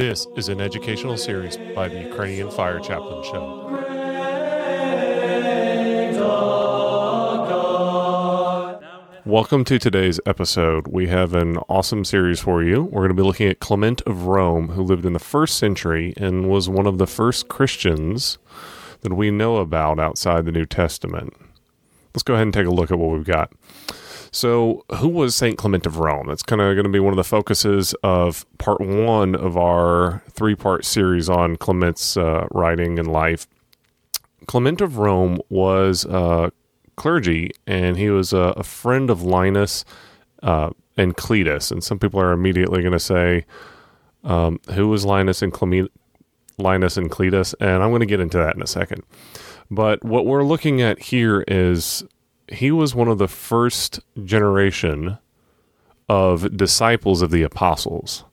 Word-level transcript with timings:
This 0.00 0.26
is 0.34 0.48
an 0.48 0.62
educational 0.62 1.18
series 1.18 1.58
by 1.74 1.86
the 1.86 2.00
Ukrainian 2.00 2.50
Fire 2.50 2.80
Chaplain 2.80 3.22
Show. 3.22 3.66
Welcome 9.26 9.62
to 9.66 9.78
today's 9.78 10.18
episode. 10.24 10.88
We 10.88 11.08
have 11.08 11.34
an 11.34 11.58
awesome 11.68 12.06
series 12.06 12.40
for 12.40 12.62
you. 12.62 12.84
We're 12.84 13.02
going 13.02 13.08
to 13.10 13.14
be 13.14 13.22
looking 13.22 13.50
at 13.50 13.60
Clement 13.60 14.00
of 14.06 14.24
Rome, 14.24 14.68
who 14.68 14.82
lived 14.82 15.04
in 15.04 15.12
the 15.12 15.18
first 15.18 15.58
century 15.58 16.14
and 16.16 16.48
was 16.48 16.66
one 16.66 16.86
of 16.86 16.96
the 16.96 17.06
first 17.06 17.48
Christians 17.48 18.38
that 19.02 19.12
we 19.12 19.30
know 19.30 19.58
about 19.58 20.00
outside 20.00 20.46
the 20.46 20.52
New 20.52 20.64
Testament. 20.64 21.34
Let's 22.14 22.22
go 22.22 22.32
ahead 22.32 22.46
and 22.46 22.54
take 22.54 22.66
a 22.66 22.70
look 22.70 22.90
at 22.90 22.98
what 22.98 23.10
we've 23.10 23.22
got. 23.22 23.52
So, 24.32 24.84
who 24.96 25.08
was 25.08 25.34
St. 25.34 25.58
Clement 25.58 25.86
of 25.86 25.98
Rome? 25.98 26.28
That's 26.28 26.44
kind 26.44 26.60
of 26.60 26.74
going 26.74 26.84
to 26.84 26.90
be 26.90 27.00
one 27.00 27.12
of 27.12 27.16
the 27.16 27.24
focuses 27.24 27.94
of 28.04 28.46
part 28.58 28.80
one 28.80 29.34
of 29.34 29.56
our 29.56 30.22
three 30.30 30.54
part 30.54 30.84
series 30.84 31.28
on 31.28 31.56
Clement's 31.56 32.16
uh, 32.16 32.46
writing 32.52 32.98
and 32.98 33.12
life. 33.12 33.48
Clement 34.46 34.80
of 34.80 34.98
Rome 34.98 35.40
was 35.48 36.06
uh, 36.06 36.50
clergy, 36.96 37.50
and 37.66 37.96
he 37.96 38.10
was 38.10 38.32
a, 38.32 38.54
a 38.56 38.62
friend 38.62 39.10
of 39.10 39.22
Linus 39.22 39.84
uh, 40.44 40.70
and 40.96 41.16
Cletus. 41.16 41.72
And 41.72 41.82
some 41.82 41.98
people 41.98 42.20
are 42.20 42.32
immediately 42.32 42.82
going 42.82 42.92
to 42.92 43.00
say, 43.00 43.46
um, 44.22 44.60
"Who 44.74 44.88
was 44.88 45.04
Linus 45.04 45.42
and 45.42 45.52
Clement?" 45.52 45.90
Linus 46.56 46.96
and 46.96 47.10
Cletus, 47.10 47.54
and 47.58 47.82
I'm 47.82 47.90
going 47.90 48.00
to 48.00 48.06
get 48.06 48.20
into 48.20 48.36
that 48.36 48.54
in 48.54 48.62
a 48.62 48.66
second. 48.66 49.02
But 49.70 50.04
what 50.04 50.26
we're 50.26 50.44
looking 50.44 50.82
at 50.82 50.98
here 51.00 51.42
is 51.48 52.04
he 52.50 52.70
was 52.70 52.94
one 52.94 53.08
of 53.08 53.18
the 53.18 53.28
first 53.28 54.00
generation 54.24 55.18
of 56.08 56.56
disciples 56.56 57.22
of 57.22 57.30
the 57.30 57.42
apostles. 57.42 58.24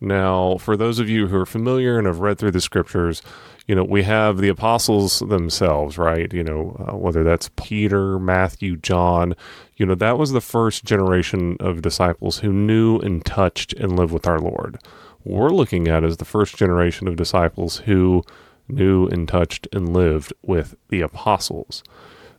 Now, 0.00 0.58
for 0.58 0.76
those 0.76 0.98
of 0.98 1.08
you 1.08 1.28
who 1.28 1.36
are 1.36 1.46
familiar 1.46 1.98
and 1.98 2.06
have 2.06 2.20
read 2.20 2.38
through 2.38 2.50
the 2.50 2.60
scriptures, 2.60 3.22
you 3.66 3.74
know, 3.74 3.84
we 3.84 4.02
have 4.04 4.38
the 4.38 4.48
apostles 4.48 5.20
themselves, 5.20 5.98
right? 5.98 6.32
You 6.32 6.44
know, 6.44 6.76
uh, 6.88 6.96
whether 6.96 7.24
that's 7.24 7.50
Peter, 7.56 8.18
Matthew, 8.18 8.76
John, 8.76 9.34
you 9.76 9.86
know, 9.86 9.94
that 9.94 10.18
was 10.18 10.32
the 10.32 10.40
first 10.40 10.84
generation 10.84 11.56
of 11.60 11.82
disciples 11.82 12.38
who 12.38 12.52
knew 12.52 12.98
and 12.98 13.24
touched 13.24 13.72
and 13.74 13.96
lived 13.98 14.12
with 14.12 14.26
our 14.26 14.38
Lord. 14.38 14.78
What 15.22 15.40
we're 15.40 15.48
looking 15.50 15.88
at 15.88 16.04
is 16.04 16.18
the 16.18 16.24
first 16.24 16.56
generation 16.56 17.08
of 17.08 17.16
disciples 17.16 17.78
who 17.78 18.22
knew 18.68 19.08
and 19.08 19.26
touched 19.26 19.66
and 19.72 19.92
lived 19.92 20.32
with 20.42 20.76
the 20.88 21.00
apostles. 21.00 21.82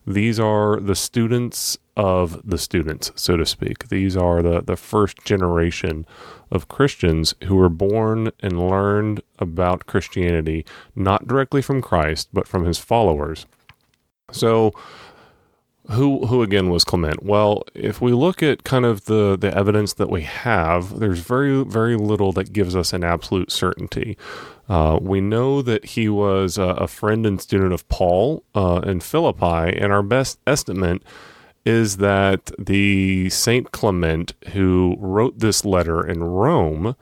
These 0.07 0.39
are 0.39 0.79
the 0.79 0.95
students 0.95 1.77
of 1.97 2.41
the 2.49 2.57
students, 2.57 3.11
so 3.15 3.35
to 3.35 3.45
speak. 3.45 3.89
These 3.89 4.15
are 4.15 4.41
the, 4.41 4.61
the 4.61 4.77
first 4.77 5.25
generation 5.25 6.05
of 6.49 6.69
Christians 6.69 7.35
who 7.43 7.57
were 7.57 7.67
born 7.67 8.31
and 8.39 8.69
learned 8.69 9.21
about 9.37 9.85
Christianity, 9.85 10.65
not 10.95 11.27
directly 11.27 11.61
from 11.61 11.81
Christ, 11.81 12.29
but 12.31 12.47
from 12.47 12.63
his 12.63 12.77
followers. 12.77 13.47
So, 14.31 14.71
who 15.91 16.25
who 16.27 16.41
again 16.43 16.69
was 16.69 16.83
Clement? 16.83 17.23
Well, 17.23 17.63
if 17.73 18.01
we 18.01 18.11
look 18.11 18.43
at 18.43 18.63
kind 18.63 18.85
of 18.85 19.05
the 19.05 19.37
the 19.37 19.55
evidence 19.55 19.93
that 19.93 20.09
we 20.09 20.23
have, 20.23 20.99
there's 20.99 21.19
very 21.19 21.63
very 21.63 21.95
little 21.95 22.31
that 22.33 22.53
gives 22.53 22.75
us 22.75 22.93
an 22.93 23.03
absolute 23.03 23.51
certainty. 23.51 24.17
Uh, 24.69 24.99
we 25.01 25.21
know 25.21 25.61
that 25.61 25.85
he 25.85 26.09
was 26.09 26.57
a, 26.57 26.87
friend 26.87 27.25
and 27.25 27.41
student 27.41 27.71
of 27.71 27.87
Paul 27.87 28.43
uh, 28.53 28.81
in 28.85 28.99
Philippi, 28.99 29.77
and 29.77 29.93
our 29.93 30.03
best 30.03 30.39
estimate 30.45 31.01
is 31.63 31.97
that 31.97 32.51
the 32.59 33.29
Saint 33.29 33.71
Clement 33.71 34.33
who 34.53 34.97
wrote 34.99 35.39
this 35.39 35.63
letter 35.63 36.05
in 36.05 36.23
Rome 36.23 36.95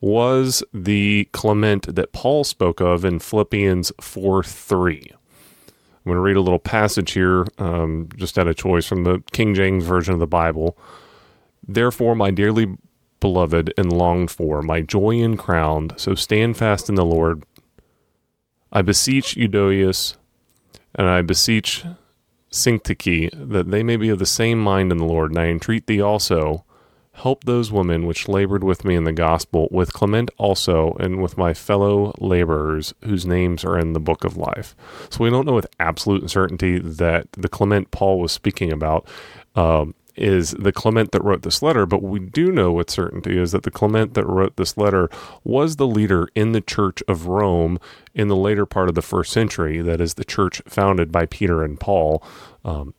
was 0.00 0.62
the 0.74 1.28
Clement 1.32 1.94
that 1.94 2.12
Paul 2.12 2.44
spoke 2.44 2.80
of 2.80 3.04
in 3.04 3.18
Philippians 3.18 3.92
4 4.00 4.42
3. 4.42 5.12
I'm 6.06 6.10
going 6.10 6.18
to 6.18 6.22
read 6.22 6.36
a 6.36 6.40
little 6.40 6.60
passage 6.60 7.10
here, 7.12 7.48
um, 7.58 8.08
just 8.14 8.38
out 8.38 8.46
of 8.46 8.54
choice 8.54 8.86
from 8.86 9.02
the 9.02 9.24
King 9.32 9.54
James 9.54 9.84
Version 9.84 10.14
of 10.14 10.20
the 10.20 10.26
Bible. 10.28 10.78
Therefore, 11.66 12.14
my 12.14 12.30
dearly 12.30 12.76
beloved 13.18 13.74
and 13.76 13.92
longed 13.92 14.30
for, 14.30 14.62
my 14.62 14.82
joy 14.82 15.20
and 15.20 15.36
crown, 15.36 15.90
so 15.96 16.14
stand 16.14 16.56
fast 16.56 16.88
in 16.88 16.94
the 16.94 17.04
Lord. 17.04 17.42
I 18.70 18.82
beseech 18.82 19.34
Euodias, 19.34 20.14
and 20.94 21.08
I 21.08 21.22
beseech 21.22 21.84
Syntyche, 22.52 23.30
that 23.32 23.72
they 23.72 23.82
may 23.82 23.96
be 23.96 24.08
of 24.08 24.20
the 24.20 24.26
same 24.26 24.60
mind 24.60 24.92
in 24.92 24.98
the 24.98 25.04
Lord, 25.04 25.32
and 25.32 25.40
I 25.40 25.46
entreat 25.46 25.88
thee 25.88 26.00
also, 26.00 26.64
help 27.16 27.44
those 27.44 27.72
women 27.72 28.06
which 28.06 28.28
labored 28.28 28.62
with 28.62 28.84
me 28.84 28.94
in 28.94 29.04
the 29.04 29.12
gospel, 29.12 29.68
with 29.70 29.92
Clement 29.92 30.30
also, 30.36 30.94
and 31.00 31.22
with 31.22 31.38
my 31.38 31.54
fellow 31.54 32.14
laborers 32.18 32.94
whose 33.04 33.24
names 33.24 33.64
are 33.64 33.78
in 33.78 33.94
the 33.94 34.00
book 34.00 34.24
of 34.24 34.36
life. 34.36 34.76
So 35.10 35.24
we 35.24 35.30
don't 35.30 35.46
know 35.46 35.54
with 35.54 35.66
absolute 35.80 36.30
certainty 36.30 36.78
that 36.78 37.32
the 37.32 37.48
Clement 37.48 37.90
Paul 37.90 38.20
was 38.20 38.32
speaking 38.32 38.70
about 38.70 39.08
um, 39.54 39.94
is 40.16 40.52
the 40.52 40.72
Clement 40.72 41.12
that 41.12 41.22
wrote 41.24 41.42
this 41.42 41.62
letter, 41.62 41.86
but 41.86 42.02
we 42.02 42.18
do 42.20 42.50
know 42.50 42.72
with 42.72 42.90
certainty 42.90 43.38
is 43.38 43.52
that 43.52 43.62
the 43.62 43.70
Clement 43.70 44.14
that 44.14 44.26
wrote 44.26 44.56
this 44.56 44.76
letter 44.76 45.08
was 45.44 45.76
the 45.76 45.86
leader 45.86 46.28
in 46.34 46.52
the 46.52 46.60
Church 46.60 47.02
of 47.08 47.26
Rome 47.26 47.78
in 48.14 48.28
the 48.28 48.36
later 48.36 48.66
part 48.66 48.88
of 48.88 48.94
the 48.94 49.02
first 49.02 49.32
century. 49.32 49.80
That 49.80 50.00
is 50.00 50.14
the 50.14 50.24
church 50.24 50.62
founded 50.66 51.12
by 51.12 51.26
Peter 51.26 51.62
and 51.62 51.78
Paul. 51.78 52.22
Um, 52.64 52.94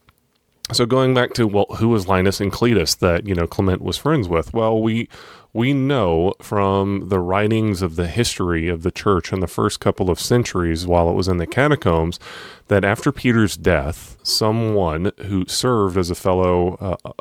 so 0.72 0.86
going 0.86 1.14
back 1.14 1.34
to 1.34 1.48
well, 1.48 1.68
who 1.78 1.90
was 1.90 2.08
Linus 2.08 2.42
and 2.42 2.52
Cletus 2.52 2.98
that 3.00 3.26
you 3.26 3.34
know 3.34 3.48
Clement 3.48 3.82
was 3.82 3.98
friends 3.98 4.28
with? 4.28 4.54
Well, 4.54 4.82
we 4.82 5.08
we 5.54 5.74
know 5.74 6.34
from 6.42 7.10
the 7.10 7.20
writings 7.20 7.82
of 7.82 7.96
the 7.96 8.08
history 8.08 8.68
of 8.68 8.84
the 8.84 8.92
church 8.92 9.32
in 9.32 9.40
the 9.40 9.48
first 9.48 9.80
couple 9.80 10.10
of 10.10 10.20
centuries 10.20 10.86
while 10.86 11.10
it 11.10 11.14
was 11.14 11.28
in 11.28 11.38
the 11.38 11.48
catacombs 11.48 12.20
that 12.68 12.84
after 12.84 13.12
Peter's 13.12 13.56
death, 13.56 14.18
someone 14.24 15.12
who 15.26 15.46
served 15.48 15.98
as 15.98 16.10
a 16.10 16.16
fellow 16.16 16.76
uh, 16.76 17.12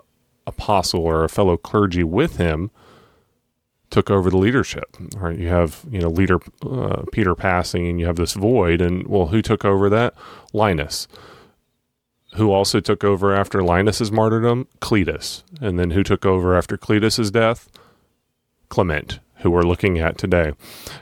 apostle 0.46 1.00
or 1.00 1.24
a 1.24 1.28
fellow 1.28 1.56
clergy 1.56 2.02
with 2.02 2.36
him 2.36 2.70
took 3.90 4.10
over 4.10 4.28
the 4.28 4.36
leadership. 4.36 4.96
Right? 5.16 5.38
You 5.38 5.48
have 5.48 5.84
you 5.88 6.00
know 6.00 6.08
leader 6.08 6.40
uh, 6.62 7.04
Peter 7.12 7.36
passing, 7.36 7.86
and 7.86 8.00
you 8.00 8.06
have 8.06 8.16
this 8.16 8.32
void, 8.32 8.80
and 8.80 9.06
well, 9.06 9.26
who 9.26 9.40
took 9.40 9.64
over 9.64 9.88
that? 9.88 10.14
Linus 10.52 11.06
who 12.34 12.52
also 12.52 12.80
took 12.80 13.04
over 13.04 13.34
after 13.34 13.62
Linus's 13.62 14.12
martyrdom? 14.12 14.68
Cletus. 14.80 15.42
And 15.60 15.78
then 15.78 15.90
who 15.90 16.02
took 16.02 16.26
over 16.26 16.56
after 16.56 16.76
Cletus's 16.76 17.30
death? 17.30 17.70
Clement, 18.68 19.20
who 19.46 19.50
we're 19.52 19.62
looking 19.62 20.00
at 20.00 20.18
today. 20.18 20.52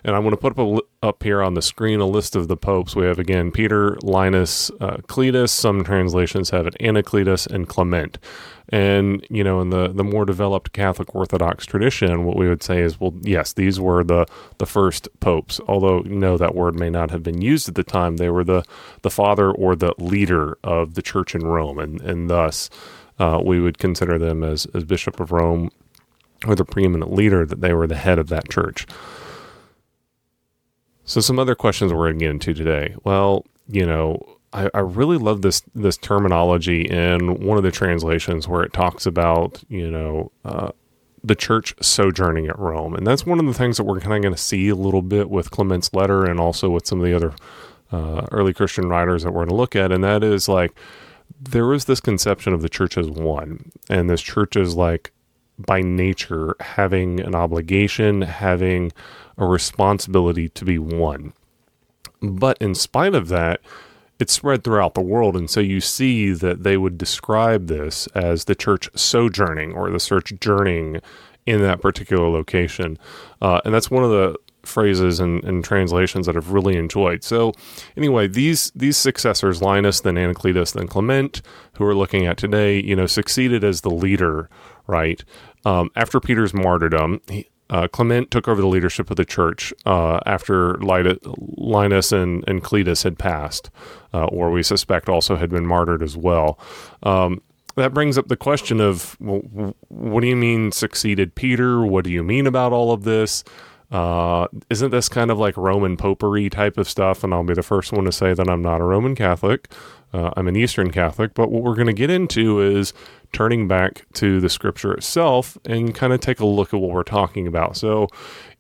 And 0.05 0.15
I'm 0.15 0.23
going 0.23 0.33
to 0.33 0.37
put 0.37 0.53
up, 0.53 0.59
a, 0.59 1.07
up 1.07 1.23
here 1.23 1.43
on 1.43 1.55
the 1.55 1.63
screen 1.63 2.01
a 2.01 2.07
list 2.07 2.37
of 2.37 2.47
the 2.47 2.59
popes. 2.59 2.95
We 2.95 3.07
have 3.07 3.19
again 3.19 3.51
Peter, 3.51 3.97
Linus, 4.03 4.71
uh, 4.81 4.99
Cletus. 5.09 5.49
Some 5.49 5.83
translations 5.83 6.51
have 6.51 6.67
it 6.67 6.77
Anacletus 6.79 7.47
and 7.47 7.67
Clement. 7.67 8.19
And 8.69 9.27
you 9.31 9.43
know, 9.43 9.63
in 9.63 9.71
the 9.71 9.89
the 9.89 10.05
more 10.05 10.27
developed 10.27 10.73
Catholic 10.73 11.15
Orthodox 11.15 11.65
tradition, 11.65 12.25
what 12.25 12.37
we 12.37 12.49
would 12.49 12.63
say 12.63 12.81
is, 12.81 13.01
well, 13.01 13.15
yes, 13.23 13.55
these 13.55 13.81
were 13.81 14.05
the 14.05 14.27
the 14.59 14.67
first 14.67 15.09
popes. 15.21 15.59
Although 15.67 16.01
know 16.01 16.37
that 16.37 16.55
word 16.55 16.79
may 16.79 16.91
not 16.91 17.11
have 17.11 17.23
been 17.23 17.41
used 17.41 17.69
at 17.69 17.75
the 17.77 17.85
time, 17.85 18.17
they 18.17 18.31
were 18.31 18.45
the 18.45 18.63
the 19.03 19.11
father 19.11 19.51
or 19.51 19.75
the 19.75 19.95
leader 19.99 20.59
of 20.63 20.95
the 20.95 21.03
Church 21.03 21.35
in 21.35 21.47
Rome, 21.47 21.79
and 21.79 22.01
and 22.03 22.29
thus. 22.29 22.69
Uh, 23.17 23.41
we 23.41 23.61
would 23.61 23.79
consider 23.79 24.19
them 24.19 24.43
as, 24.43 24.67
as 24.75 24.83
Bishop 24.83 25.21
of 25.21 25.31
Rome 25.31 25.71
or 26.47 26.55
the 26.55 26.65
preeminent 26.65 27.13
leader, 27.13 27.47
that 27.47 27.61
they 27.61 27.73
were 27.73 27.87
the 27.87 27.97
head 27.97 28.19
of 28.19 28.29
that 28.29 28.49
church. 28.49 28.87
So, 31.05 31.21
some 31.21 31.39
other 31.39 31.55
questions 31.55 31.93
we're 31.93 32.09
going 32.09 32.19
to 32.19 32.25
get 32.25 32.31
into 32.31 32.55
today. 32.55 32.95
Well, 33.05 33.45
you 33.69 33.85
know, 33.87 34.39
I, 34.53 34.71
I, 34.73 34.81
really 34.81 35.19
love 35.19 35.43
this 35.43 35.63
this 35.75 35.97
terminology 35.97 36.83
in 36.83 37.45
one 37.45 37.59
of 37.59 37.65
the 37.65 37.71
translations 37.71 38.49
where 38.49 38.63
it 38.63 38.73
talks 38.73 39.05
about, 39.05 39.63
you 39.69 39.91
know, 39.91 40.33
uh, 40.45 40.71
the 41.23 41.35
church 41.35 41.75
sojourning 41.81 42.47
at 42.47 42.59
Rome, 42.59 42.95
and 42.95 43.07
that's 43.07 43.27
one 43.27 43.41
of 43.41 43.47
the 43.47 43.55
things 43.55 43.77
that 43.77 43.85
we're 43.85 44.01
kind 44.01 44.15
of 44.15 44.23
going 44.23 44.35
to 44.35 44.41
see 44.41 44.69
a 44.69 44.75
little 44.75 45.03
bit 45.03 45.29
with 45.29 45.51
Clement's 45.51 45.93
letter, 45.93 46.25
and 46.25 46.39
also 46.39 46.71
with 46.71 46.87
some 46.87 47.01
of 47.01 47.07
the 47.07 47.15
other 47.15 47.35
uh, 47.93 48.27
early 48.31 48.55
Christian 48.55 48.89
writers 48.89 49.25
that 49.25 49.33
we're 49.33 49.45
going 49.45 49.49
to 49.49 49.55
look 49.57 49.77
at, 49.77 49.93
and 49.93 50.05
that 50.05 50.23
is 50.23 50.49
like 50.49 50.73
there 51.41 51.67
was 51.67 51.87
this 51.87 52.01
conception 52.01 52.53
of 52.53 52.63
the 52.63 52.69
church 52.69 52.97
as 52.97 53.11
one, 53.11 53.73
and 53.91 54.09
this 54.09 54.23
church 54.23 54.57
is 54.57 54.77
like 54.77 55.13
by 55.59 55.81
nature 55.81 56.57
having 56.61 57.21
an 57.21 57.35
obligation, 57.35 58.23
having 58.23 58.93
a 59.39 59.47
responsibility 59.47 60.49
to 60.51 60.65
be 60.65 60.79
one. 60.79 61.33
But 62.21 62.59
in 62.59 62.75
spite 62.75 63.15
of 63.15 63.29
that, 63.29 63.61
it's 64.19 64.33
spread 64.33 64.65
throughout 64.65 64.95
the 64.95 65.01
world. 65.01 65.37
And 65.37 65.51
so 65.51 65.61
you 65.61 65.81
see 65.81 66.33
that 66.33 66.63
they 66.63 66.77
would 66.77 66.97
describe 66.97 67.67
this 67.67 68.07
as 68.09 68.45
the 68.45 68.55
church 68.55 68.89
sojourning 68.95 69.73
or 69.73 69.91
the 69.91 69.99
church 69.99 70.33
journeying 70.41 71.01
in 71.47 71.61
that 71.63 71.81
particular 71.81 72.29
location. 72.29 72.99
Uh, 73.43 73.61
and 73.65 73.75
that's 73.75 73.91
one 73.91 74.05
of 74.05 74.11
the 74.11 74.37
phrases 74.67 75.21
and, 75.21 75.45
and, 75.45 75.65
translations 75.65 76.27
that 76.27 76.37
I've 76.37 76.53
really 76.53 76.77
enjoyed. 76.77 77.25
So, 77.25 77.53
anyway, 77.97 78.29
these 78.29 78.71
these 78.75 78.97
successors, 78.97 79.63
Linus, 79.63 80.01
then 80.01 80.17
Anacletus, 80.17 80.73
then 80.73 80.89
Clement, 80.89 81.43
who 81.75 81.85
we're 81.85 81.95
looking 81.95 82.27
at 82.27 82.37
today, 82.37 82.81
you 82.81 82.95
know, 82.97 83.07
succeeded 83.07 83.65
as 83.65 83.81
the 83.81 83.91
leader 83.91 84.49
right? 84.87 85.25
Um, 85.65 85.91
after 85.97 86.21
Peter's 86.21 86.55
martyrdom, 86.55 87.21
he, 87.29 87.49
uh, 87.71 87.89
Clement 87.89 88.31
took 88.31 88.47
over 88.47 88.61
the 88.61 88.69
leadership 88.69 89.11
of 89.11 89.17
the 89.17 89.25
church 89.25 89.73
uh, 89.87 90.21
after 90.27 90.77
Linus 90.79 92.13
and, 92.13 92.45
and 92.47 92.63
Cletus 92.63 93.05
had 93.05 93.19
passed, 93.19 93.71
uh, 94.13 94.27
or 94.27 94.51
we 94.51 94.63
suspect 94.63 95.09
also 95.09 95.37
had 95.37 95.51
been 95.51 95.67
martyred 95.67 96.03
as 96.03 96.17
well. 96.17 96.59
Um, 97.03 97.41
that 97.77 97.95
brings 97.95 98.17
up 98.19 98.29
the 98.29 98.37
question 98.37 98.81
of 98.81 99.17
well, 99.19 99.75
what 99.89 100.21
do 100.21 100.29
you 100.29 100.37
mean 100.37 100.71
succeeded 100.73 101.35
Peter? 101.35 101.85
What 101.85 102.05
do 102.05 102.13
you 102.13 102.23
mean 102.23 102.47
about 102.47 102.73
all 102.73 102.93
of 102.93 103.03
this? 103.05 103.43
Uh, 103.95 104.49
isn't 104.71 104.91
this 104.91 105.09
kind 105.09 105.31
of 105.31 105.39
like 105.39 105.57
Roman 105.57 105.97
popery 105.97 106.51
type 106.51 106.79
of 106.79 106.89
stuff? 106.89 107.23
And 107.23 107.33
I'll 107.33 107.45
be 107.45 107.55
the 107.55 107.63
first 107.63 107.93
one 107.93 108.05
to 108.07 108.13
say 108.13 108.35
that 108.35 108.51
I'm 108.51 108.61
not 108.61 108.81
a 108.81 108.85
Roman 108.85 109.15
Catholic. 109.15 109.71
Uh, 110.13 110.33
I'm 110.37 110.49
an 110.49 110.57
Eastern 110.57 110.91
Catholic. 110.91 111.33
But 111.33 111.53
what 111.53 111.63
we're 111.63 111.77
going 111.77 111.87
to 111.87 111.93
get 111.93 112.11
into 112.11 112.61
is 112.61 112.93
turning 113.33 113.69
back 113.69 114.05
to 114.15 114.41
the 114.41 114.49
scripture 114.49 114.93
itself 114.95 115.57
and 115.65 115.95
kind 115.95 116.13
of 116.13 116.19
take 116.19 116.41
a 116.41 116.45
look 116.45 116.75
at 116.75 116.81
what 116.81 116.91
we're 116.91 117.05
talking 117.05 117.47
about. 117.47 117.77
So, 117.77 118.09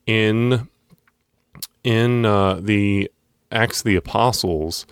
in 0.06 0.68
in 1.82 2.24
uh, 2.24 2.60
the 2.60 3.10
Acts 3.50 3.80
of 3.80 3.86
the 3.86 3.96
Apostles, 3.96 4.86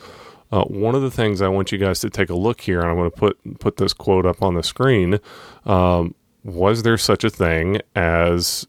uh, 0.50 0.64
one 0.64 0.96
of 0.96 1.02
the 1.02 1.10
things 1.10 1.40
I 1.40 1.46
want 1.46 1.70
you 1.70 1.78
guys 1.78 2.00
to 2.00 2.10
take 2.10 2.30
a 2.30 2.34
look 2.34 2.62
here, 2.62 2.80
and 2.80 2.90
I'm 2.90 2.96
going 2.96 3.12
to 3.12 3.16
put 3.16 3.60
put 3.60 3.76
this 3.76 3.92
quote 3.92 4.26
up 4.26 4.42
on 4.42 4.54
the 4.54 4.64
screen. 4.64 5.20
Um, 5.66 6.16
was 6.42 6.82
there 6.82 6.98
such 6.98 7.22
a 7.22 7.30
thing 7.30 7.80
as 7.94 8.66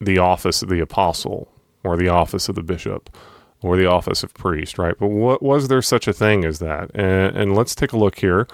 the 0.00 0.18
office 0.18 0.62
of 0.62 0.68
the 0.68 0.80
apostle, 0.80 1.48
or 1.84 1.96
the 1.96 2.08
office 2.08 2.48
of 2.48 2.54
the 2.54 2.62
bishop, 2.62 3.14
or 3.62 3.76
the 3.76 3.86
office 3.86 4.22
of 4.22 4.34
priest? 4.34 4.78
Right, 4.78 4.94
but 4.98 5.08
what 5.08 5.42
was 5.42 5.68
there 5.68 5.82
such 5.82 6.08
a 6.08 6.12
thing 6.12 6.44
as 6.44 6.58
that? 6.58 6.90
And, 6.94 7.36
and 7.36 7.56
let's 7.56 7.74
take 7.74 7.92
a 7.92 7.98
look 7.98 8.18
here. 8.18 8.46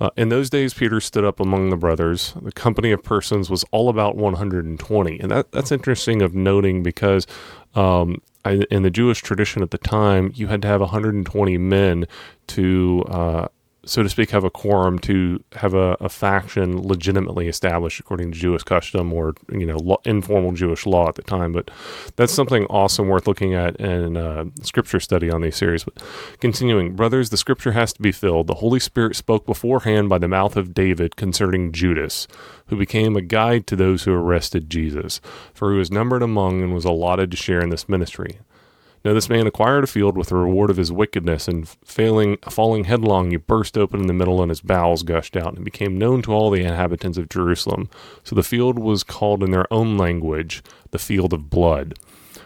Uh, 0.00 0.08
in 0.16 0.30
those 0.30 0.48
days, 0.48 0.72
Peter 0.72 0.98
stood 0.98 1.24
up 1.24 1.40
among 1.40 1.68
the 1.68 1.76
brothers. 1.76 2.32
The 2.40 2.52
company 2.52 2.90
of 2.90 3.02
persons 3.02 3.50
was 3.50 3.64
all 3.70 3.90
about 3.90 4.16
120, 4.16 5.20
and 5.20 5.30
that 5.30 5.52
that's 5.52 5.70
interesting 5.70 6.22
of 6.22 6.34
noting 6.34 6.82
because 6.82 7.26
um, 7.74 8.22
I, 8.44 8.64
in 8.70 8.82
the 8.82 8.90
Jewish 8.90 9.20
tradition 9.20 9.62
at 9.62 9.70
the 9.70 9.78
time, 9.78 10.32
you 10.34 10.46
had 10.46 10.62
to 10.62 10.68
have 10.68 10.80
120 10.80 11.58
men 11.58 12.06
to 12.48 13.04
uh, 13.08 13.48
so 13.90 14.04
to 14.04 14.08
speak, 14.08 14.30
have 14.30 14.44
a 14.44 14.50
quorum 14.50 15.00
to 15.00 15.42
have 15.56 15.74
a, 15.74 15.96
a, 15.98 16.08
faction 16.08 16.80
legitimately 16.80 17.48
established 17.48 17.98
according 17.98 18.30
to 18.30 18.38
Jewish 18.38 18.62
custom 18.62 19.12
or 19.12 19.34
you 19.50 19.66
know 19.66 19.78
lo- 19.78 20.00
informal 20.04 20.52
Jewish 20.52 20.86
law 20.86 21.08
at 21.08 21.16
the 21.16 21.22
time. 21.22 21.50
But 21.50 21.72
that's 22.14 22.32
something 22.32 22.66
awesome 22.66 23.08
worth 23.08 23.26
looking 23.26 23.52
at 23.52 23.74
in 23.80 24.16
uh, 24.16 24.44
scripture 24.62 25.00
study 25.00 25.28
on 25.28 25.40
these 25.40 25.56
series. 25.56 25.82
But 25.82 26.00
continuing, 26.38 26.94
brothers, 26.94 27.30
the 27.30 27.36
scripture 27.36 27.72
has 27.72 27.92
to 27.94 28.00
be 28.00 28.12
filled. 28.12 28.46
The 28.46 28.54
Holy 28.54 28.78
Spirit 28.78 29.16
spoke 29.16 29.44
beforehand 29.44 30.08
by 30.08 30.18
the 30.18 30.28
mouth 30.28 30.56
of 30.56 30.72
David 30.72 31.16
concerning 31.16 31.72
Judas, 31.72 32.28
who 32.66 32.76
became 32.76 33.16
a 33.16 33.22
guide 33.22 33.66
to 33.66 33.74
those 33.74 34.04
who 34.04 34.12
arrested 34.12 34.70
Jesus, 34.70 35.20
for 35.52 35.72
he 35.72 35.78
was 35.78 35.90
numbered 35.90 36.22
among 36.22 36.62
and 36.62 36.72
was 36.72 36.84
allotted 36.84 37.32
to 37.32 37.36
share 37.36 37.60
in 37.60 37.70
this 37.70 37.88
ministry. 37.88 38.38
Now 39.04 39.14
this 39.14 39.30
man 39.30 39.46
acquired 39.46 39.84
a 39.84 39.86
field 39.86 40.16
with 40.16 40.28
the 40.28 40.36
reward 40.36 40.68
of 40.68 40.76
his 40.76 40.92
wickedness, 40.92 41.48
and 41.48 41.66
failing, 41.84 42.36
falling 42.48 42.84
headlong, 42.84 43.30
he 43.30 43.38
burst 43.38 43.78
open 43.78 44.00
in 44.00 44.06
the 44.06 44.12
middle, 44.12 44.42
and 44.42 44.50
his 44.50 44.60
bowels 44.60 45.02
gushed 45.02 45.36
out, 45.36 45.54
and 45.54 45.64
became 45.64 45.96
known 45.96 46.20
to 46.22 46.32
all 46.32 46.50
the 46.50 46.62
inhabitants 46.62 47.16
of 47.16 47.30
Jerusalem. 47.30 47.88
So 48.24 48.36
the 48.36 48.42
field 48.42 48.78
was 48.78 49.02
called 49.02 49.42
in 49.42 49.52
their 49.52 49.72
own 49.72 49.96
language 49.96 50.62
the 50.90 50.98
field 50.98 51.32
of 51.32 51.48
blood. 51.48 51.94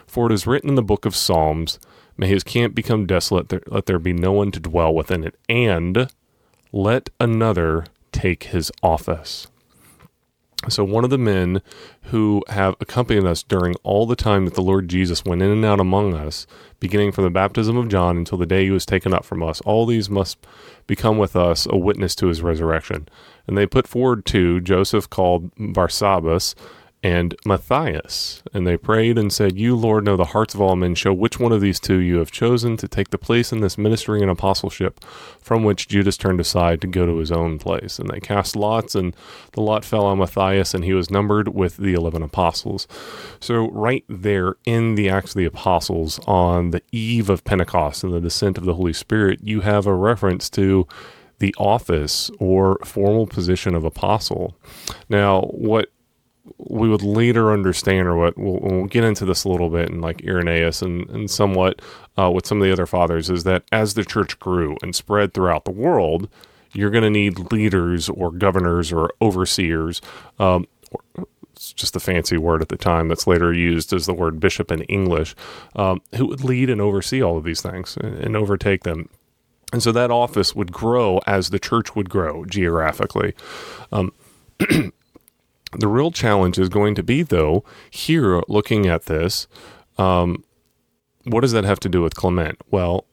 For 0.07 0.27
it 0.27 0.31
is 0.31 0.47
written 0.47 0.69
in 0.69 0.75
the 0.75 0.81
book 0.81 1.05
of 1.05 1.15
Psalms, 1.15 1.77
May 2.17 2.27
his 2.27 2.43
camp 2.43 2.73
become 2.73 3.05
desolate, 3.05 3.69
let 3.69 3.87
there 3.87 3.99
be 3.99 4.13
no 4.13 4.31
one 4.31 4.51
to 4.51 4.59
dwell 4.61 4.93
within 4.93 5.25
it, 5.25 5.35
and 5.49 6.07
let 6.71 7.09
another 7.19 7.85
take 8.13 8.45
his 8.45 8.71
office. 8.81 9.47
So, 10.69 10.83
one 10.83 11.03
of 11.03 11.09
the 11.09 11.17
men 11.17 11.61
who 12.03 12.43
have 12.49 12.75
accompanied 12.79 13.25
us 13.25 13.43
during 13.43 13.75
all 13.83 14.05
the 14.05 14.15
time 14.15 14.45
that 14.45 14.55
the 14.55 14.61
Lord 14.61 14.87
Jesus 14.87 15.25
went 15.25 15.41
in 15.41 15.49
and 15.49 15.65
out 15.65 15.79
among 15.79 16.13
us, 16.13 16.47
beginning 16.79 17.11
from 17.11 17.23
the 17.23 17.29
baptism 17.29 17.77
of 17.77 17.89
John 17.89 18.17
until 18.17 18.37
the 18.37 18.45
day 18.45 18.65
he 18.65 18.71
was 18.71 18.85
taken 18.85 19.13
up 19.13 19.25
from 19.25 19.43
us, 19.43 19.61
all 19.61 19.85
these 19.85 20.09
must 20.09 20.37
become 20.87 21.17
with 21.17 21.35
us 21.35 21.65
a 21.69 21.77
witness 21.77 22.15
to 22.15 22.27
his 22.27 22.41
resurrection. 22.41 23.07
And 23.47 23.57
they 23.57 23.65
put 23.65 23.87
forward 23.87 24.25
two 24.25 24.61
Joseph 24.61 25.09
called 25.09 25.53
Barsabbas, 25.55 26.55
and 27.03 27.35
Matthias. 27.45 28.41
And 28.53 28.65
they 28.65 28.77
prayed 28.77 29.17
and 29.17 29.31
said, 29.31 29.57
You, 29.57 29.75
Lord, 29.75 30.05
know 30.05 30.17
the 30.17 30.25
hearts 30.25 30.55
of 30.55 30.61
all 30.61 30.75
men. 30.75 30.95
Show 30.95 31.13
which 31.13 31.39
one 31.39 31.51
of 31.51 31.61
these 31.61 31.79
two 31.79 31.97
you 31.97 32.17
have 32.17 32.31
chosen 32.31 32.77
to 32.77 32.87
take 32.87 33.09
the 33.09 33.17
place 33.17 33.51
in 33.51 33.61
this 33.61 33.77
ministry 33.77 34.21
and 34.21 34.31
apostleship 34.31 35.03
from 35.39 35.63
which 35.63 35.87
Judas 35.87 36.17
turned 36.17 36.39
aside 36.39 36.81
to 36.81 36.87
go 36.87 37.05
to 37.05 37.17
his 37.17 37.31
own 37.31 37.59
place. 37.59 37.99
And 37.99 38.09
they 38.09 38.19
cast 38.19 38.55
lots, 38.55 38.95
and 38.95 39.15
the 39.51 39.61
lot 39.61 39.85
fell 39.85 40.05
on 40.05 40.17
Matthias, 40.17 40.73
and 40.73 40.83
he 40.83 40.93
was 40.93 41.11
numbered 41.11 41.49
with 41.49 41.77
the 41.77 41.93
11 41.93 42.23
apostles. 42.23 42.87
So, 43.39 43.69
right 43.69 44.03
there 44.09 44.55
in 44.65 44.95
the 44.95 45.09
Acts 45.09 45.31
of 45.31 45.39
the 45.39 45.45
Apostles, 45.45 46.19
on 46.25 46.71
the 46.71 46.81
eve 46.91 47.29
of 47.29 47.43
Pentecost 47.43 48.03
and 48.03 48.13
the 48.13 48.21
descent 48.21 48.57
of 48.57 48.65
the 48.65 48.75
Holy 48.75 48.93
Spirit, 48.93 49.39
you 49.43 49.61
have 49.61 49.85
a 49.85 49.93
reference 49.93 50.49
to 50.51 50.87
the 51.39 51.53
office 51.57 52.31
or 52.39 52.79
formal 52.83 53.27
position 53.27 53.75
of 53.75 53.83
apostle. 53.83 54.55
Now, 55.09 55.41
what 55.41 55.89
we 56.57 56.87
would 56.87 57.01
later 57.01 57.51
understand, 57.51 58.07
or 58.07 58.15
what 58.15 58.37
we'll, 58.37 58.59
we'll, 58.61 58.85
get 58.85 59.03
into 59.03 59.25
this 59.25 59.43
a 59.43 59.49
little 59.49 59.69
bit, 59.69 59.89
and 59.89 60.01
like 60.01 60.23
Irenaeus 60.23 60.81
and, 60.81 61.09
and 61.09 61.29
somewhat 61.29 61.81
uh, 62.17 62.31
with 62.31 62.45
some 62.45 62.61
of 62.61 62.65
the 62.65 62.71
other 62.71 62.85
fathers, 62.85 63.29
is 63.29 63.43
that 63.43 63.63
as 63.71 63.93
the 63.93 64.05
church 64.05 64.39
grew 64.39 64.77
and 64.81 64.95
spread 64.95 65.33
throughout 65.33 65.65
the 65.65 65.71
world, 65.71 66.29
you're 66.73 66.91
going 66.91 67.03
to 67.03 67.09
need 67.09 67.51
leaders 67.51 68.09
or 68.09 68.31
governors 68.31 68.91
or 68.91 69.11
overseers. 69.21 70.01
Um, 70.39 70.67
it's 71.53 71.73
just 71.73 71.95
a 71.95 71.99
fancy 71.99 72.37
word 72.37 72.61
at 72.61 72.69
the 72.69 72.77
time 72.77 73.07
that's 73.07 73.27
later 73.27 73.53
used 73.53 73.93
as 73.93 74.05
the 74.05 74.13
word 74.13 74.39
bishop 74.39 74.71
in 74.71 74.81
English, 74.83 75.35
um, 75.75 76.01
who 76.15 76.25
would 76.27 76.43
lead 76.43 76.69
and 76.69 76.81
oversee 76.81 77.23
all 77.23 77.37
of 77.37 77.43
these 77.43 77.61
things 77.61 77.97
and, 77.97 78.17
and 78.19 78.35
overtake 78.35 78.83
them. 78.83 79.09
And 79.71 79.81
so 79.81 79.91
that 79.93 80.11
office 80.11 80.53
would 80.53 80.71
grow 80.71 81.19
as 81.25 81.49
the 81.49 81.59
church 81.59 81.95
would 81.95 82.09
grow 82.09 82.45
geographically. 82.45 83.33
Um, 83.91 84.13
The 85.79 85.87
real 85.87 86.11
challenge 86.11 86.57
is 86.57 86.69
going 86.69 86.95
to 86.95 87.03
be, 87.03 87.23
though, 87.23 87.63
here 87.89 88.41
looking 88.47 88.85
at 88.85 89.05
this, 89.05 89.47
um, 89.97 90.43
what 91.23 91.41
does 91.41 91.51
that 91.53 91.63
have 91.63 91.79
to 91.81 91.89
do 91.89 92.01
with 92.01 92.15
Clement? 92.15 92.59
Well, 92.69 93.05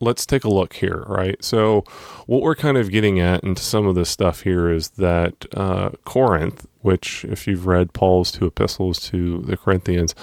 let's 0.00 0.26
take 0.26 0.44
a 0.44 0.50
look 0.50 0.74
here, 0.74 1.04
right? 1.06 1.42
So, 1.42 1.84
what 2.26 2.42
we're 2.42 2.54
kind 2.54 2.76
of 2.76 2.90
getting 2.90 3.18
at 3.20 3.42
into 3.42 3.62
some 3.62 3.86
of 3.86 3.94
this 3.94 4.10
stuff 4.10 4.42
here 4.42 4.70
is 4.70 4.90
that 4.90 5.46
uh, 5.54 5.90
Corinth, 6.04 6.66
which, 6.80 7.24
if 7.24 7.46
you've 7.46 7.66
read 7.66 7.92
Paul's 7.92 8.32
two 8.32 8.46
epistles 8.46 9.00
to 9.10 9.40
the 9.42 9.56
Corinthians, 9.56 10.14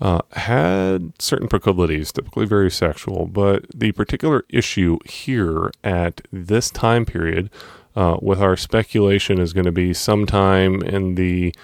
uh, 0.00 0.20
had 0.32 1.12
certain 1.20 1.48
proclivities, 1.48 2.12
typically 2.12 2.46
very 2.46 2.70
sexual, 2.70 3.26
but 3.26 3.64
the 3.74 3.92
particular 3.92 4.44
issue 4.50 4.98
here 5.06 5.70
at 5.82 6.20
this 6.32 6.70
time 6.70 7.06
period 7.06 7.48
uh, 7.96 8.16
with 8.20 8.40
our 8.40 8.56
speculation 8.56 9.38
is 9.38 9.52
going 9.52 9.64
to 9.64 9.72
be 9.72 9.94
sometime 9.94 10.82
in 10.82 11.14
the 11.14 11.54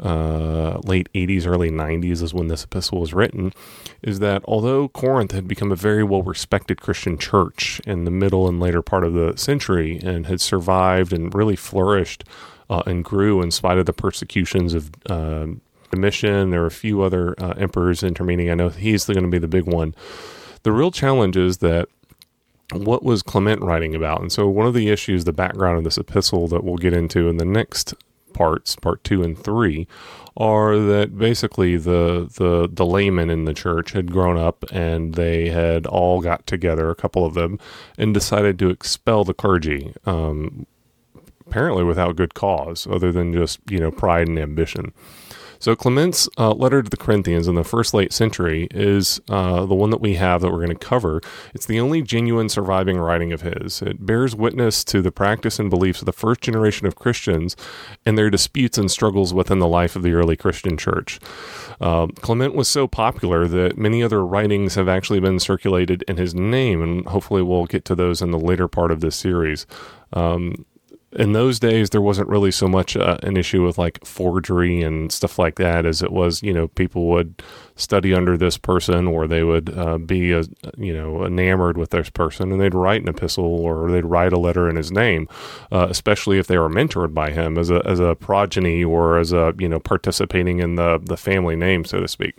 uh, 0.00 0.78
late 0.84 1.08
80s, 1.12 1.46
early 1.46 1.70
90s 1.70 2.22
is 2.22 2.32
when 2.32 2.48
this 2.48 2.64
epistle 2.64 3.00
was 3.00 3.12
written, 3.12 3.52
is 4.02 4.20
that 4.20 4.42
although 4.46 4.88
Corinth 4.88 5.32
had 5.32 5.48
become 5.48 5.72
a 5.72 5.76
very 5.76 6.04
well 6.04 6.22
respected 6.22 6.80
Christian 6.80 7.18
church 7.18 7.80
in 7.86 8.04
the 8.04 8.10
middle 8.10 8.46
and 8.48 8.60
later 8.60 8.80
part 8.80 9.04
of 9.04 9.14
the 9.14 9.36
century 9.36 9.98
and 10.02 10.26
had 10.26 10.40
survived 10.40 11.12
and 11.12 11.34
really 11.34 11.56
flourished 11.56 12.24
uh, 12.70 12.82
and 12.86 13.04
grew 13.04 13.42
in 13.42 13.50
spite 13.50 13.78
of 13.78 13.86
the 13.86 13.92
persecutions 13.92 14.74
of 14.74 14.90
um, 15.10 15.60
Domitian, 15.90 16.50
there 16.50 16.60
were 16.60 16.66
a 16.66 16.70
few 16.70 17.02
other 17.02 17.34
uh, 17.42 17.54
emperors 17.56 18.02
intervening. 18.02 18.50
I 18.50 18.54
know 18.54 18.68
he's 18.68 19.06
going 19.06 19.22
to 19.22 19.28
be 19.28 19.38
the 19.38 19.48
big 19.48 19.64
one. 19.64 19.94
The 20.62 20.72
real 20.72 20.90
challenge 20.90 21.36
is 21.36 21.58
that 21.58 21.88
what 22.72 23.02
was 23.02 23.22
Clement 23.22 23.62
writing 23.62 23.94
about? 23.94 24.20
And 24.20 24.30
so, 24.30 24.48
one 24.48 24.66
of 24.66 24.74
the 24.74 24.90
issues, 24.90 25.24
the 25.24 25.32
background 25.32 25.78
of 25.78 25.84
this 25.84 25.98
epistle 25.98 26.48
that 26.48 26.64
we'll 26.64 26.76
get 26.76 26.92
into 26.92 27.28
in 27.28 27.38
the 27.38 27.44
next 27.44 27.94
parts, 28.34 28.76
part 28.76 29.02
two 29.04 29.22
and 29.22 29.38
three, 29.38 29.86
are 30.36 30.78
that 30.78 31.18
basically 31.18 31.76
the 31.76 32.30
the 32.36 32.68
the 32.70 32.86
laymen 32.86 33.30
in 33.30 33.44
the 33.44 33.54
church 33.54 33.92
had 33.92 34.12
grown 34.12 34.36
up 34.36 34.64
and 34.70 35.14
they 35.14 35.48
had 35.48 35.86
all 35.86 36.20
got 36.20 36.46
together, 36.46 36.90
a 36.90 36.94
couple 36.94 37.24
of 37.24 37.34
them, 37.34 37.58
and 37.96 38.14
decided 38.14 38.58
to 38.58 38.70
expel 38.70 39.24
the 39.24 39.34
clergy. 39.34 39.92
Um, 40.04 40.66
apparently, 41.46 41.84
without 41.84 42.16
good 42.16 42.34
cause, 42.34 42.86
other 42.86 43.10
than 43.10 43.32
just 43.32 43.60
you 43.70 43.80
know 43.80 43.90
pride 43.90 44.28
and 44.28 44.38
ambition. 44.38 44.92
So 45.60 45.74
Clement's 45.74 46.28
uh, 46.38 46.52
letter 46.52 46.82
to 46.82 46.90
the 46.90 46.96
Corinthians 46.96 47.48
in 47.48 47.54
the 47.54 47.64
first 47.64 47.92
late 47.92 48.12
century 48.12 48.68
is 48.70 49.20
uh, 49.28 49.66
the 49.66 49.74
one 49.74 49.90
that 49.90 50.00
we 50.00 50.14
have 50.14 50.40
that 50.40 50.50
we're 50.50 50.64
going 50.64 50.76
to 50.76 50.86
cover. 50.86 51.20
It's 51.54 51.66
the 51.66 51.80
only 51.80 52.02
genuine 52.02 52.48
surviving 52.48 52.98
writing 52.98 53.32
of 53.32 53.42
his. 53.42 53.82
It 53.82 54.04
bears 54.04 54.36
witness 54.36 54.84
to 54.84 55.02
the 55.02 55.10
practice 55.10 55.58
and 55.58 55.68
beliefs 55.68 56.00
of 56.00 56.06
the 56.06 56.12
first 56.12 56.40
generation 56.40 56.86
of 56.86 56.96
Christians 56.96 57.56
and 58.06 58.16
their 58.16 58.30
disputes 58.30 58.78
and 58.78 58.90
struggles 58.90 59.34
within 59.34 59.58
the 59.58 59.66
life 59.66 59.96
of 59.96 60.02
the 60.02 60.12
early 60.12 60.36
Christian 60.36 60.76
church. 60.76 61.18
Uh, 61.80 62.06
Clement 62.20 62.54
was 62.54 62.68
so 62.68 62.86
popular 62.86 63.48
that 63.48 63.76
many 63.76 64.02
other 64.02 64.24
writings 64.24 64.76
have 64.76 64.88
actually 64.88 65.20
been 65.20 65.40
circulated 65.40 66.04
in 66.06 66.16
his 66.16 66.34
name, 66.34 66.82
and 66.82 67.06
hopefully 67.06 67.42
we'll 67.42 67.66
get 67.66 67.84
to 67.86 67.94
those 67.94 68.22
in 68.22 68.30
the 68.30 68.38
later 68.38 68.68
part 68.68 68.90
of 68.90 69.00
this 69.00 69.16
series. 69.16 69.66
Um, 70.12 70.64
in 71.18 71.32
those 71.32 71.58
days 71.58 71.90
there 71.90 72.00
wasn't 72.00 72.28
really 72.28 72.50
so 72.50 72.68
much 72.68 72.96
uh, 72.96 73.18
an 73.22 73.36
issue 73.36 73.64
with 73.64 73.76
like 73.76 74.04
forgery 74.04 74.82
and 74.82 75.10
stuff 75.10 75.38
like 75.38 75.56
that 75.56 75.84
as 75.84 76.00
it 76.00 76.12
was 76.12 76.42
you 76.42 76.52
know 76.52 76.68
people 76.68 77.06
would 77.06 77.42
study 77.74 78.14
under 78.14 78.36
this 78.36 78.56
person 78.56 79.06
or 79.06 79.26
they 79.26 79.42
would 79.42 79.76
uh, 79.76 79.98
be 79.98 80.32
a, 80.32 80.44
you 80.76 80.92
know 80.92 81.24
enamored 81.24 81.76
with 81.76 81.90
this 81.90 82.08
person 82.08 82.52
and 82.52 82.60
they'd 82.60 82.74
write 82.74 83.02
an 83.02 83.08
epistle 83.08 83.44
or 83.44 83.90
they'd 83.90 84.04
write 84.04 84.32
a 84.32 84.38
letter 84.38 84.68
in 84.70 84.76
his 84.76 84.92
name 84.92 85.28
uh, 85.72 85.86
especially 85.90 86.38
if 86.38 86.46
they 86.46 86.58
were 86.58 86.70
mentored 86.70 87.12
by 87.12 87.30
him 87.30 87.58
as 87.58 87.70
a 87.70 87.82
as 87.84 87.98
a 87.98 88.14
progeny 88.14 88.84
or 88.84 89.18
as 89.18 89.32
a 89.32 89.52
you 89.58 89.68
know 89.68 89.80
participating 89.80 90.60
in 90.60 90.76
the 90.76 90.98
the 91.04 91.16
family 91.16 91.56
name 91.56 91.84
so 91.84 92.00
to 92.00 92.08
speak. 92.08 92.34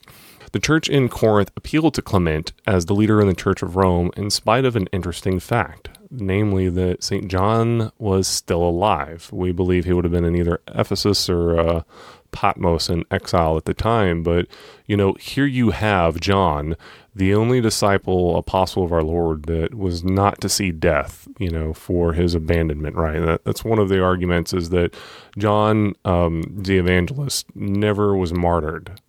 The 0.52 0.60
church 0.60 0.90
in 0.90 1.10
Corinth 1.10 1.52
appealed 1.56 1.94
to 1.94 2.02
Clement 2.02 2.54
as 2.66 2.86
the 2.86 2.96
leader 2.96 3.22
in 3.22 3.28
the 3.28 3.36
Church 3.36 3.62
of 3.62 3.76
Rome 3.76 4.10
in 4.18 4.32
spite 4.32 4.66
of 4.66 4.76
an 4.76 4.88
interesting 4.92 5.40
fact 5.40 5.90
namely 6.12 6.70
that 6.70 7.04
St. 7.04 7.28
John 7.28 7.92
was 7.98 8.28
still 8.28 8.64
alive. 8.64 9.30
We 9.32 9.52
believe 9.52 9.86
he 9.86 9.94
would 9.94 10.06
have 10.06 10.12
been 10.12 10.26
in 10.26 10.36
either 10.36 10.62
Ephesus 10.68 11.30
or 11.30 11.60
uh, 11.60 11.84
Patmos 12.32 12.90
in 12.90 13.06
exile 13.12 13.58
at 13.58 13.66
the 13.66 13.74
time. 13.74 14.24
But, 14.24 14.48
you 14.86 14.98
know, 14.98 15.14
here 15.14 15.46
you 15.46 15.72
have 15.72 16.20
John, 16.20 16.76
the 17.16 17.34
only 17.34 17.62
disciple, 17.62 18.38
apostle 18.38 18.84
of 18.84 18.94
our 18.94 19.04
Lord 19.04 19.44
that 19.44 19.76
was 19.76 20.04
not 20.04 20.42
to 20.42 20.50
see 20.50 20.72
death, 20.72 21.28
you 21.38 21.50
know, 21.50 21.74
for 21.74 22.14
his 22.14 22.36
abandonment, 22.36 22.96
right? 22.96 23.20
That, 23.20 23.44
that's 23.46 23.64
one 23.64 23.80
of 23.80 23.90
the 23.90 24.02
arguments 24.02 24.54
is 24.54 24.70
that 24.70 24.96
John, 25.38 25.96
um, 26.06 26.44
the 26.50 26.78
evangelist, 26.78 27.48
never 27.56 28.16
was 28.16 28.34
martyred 28.34 29.00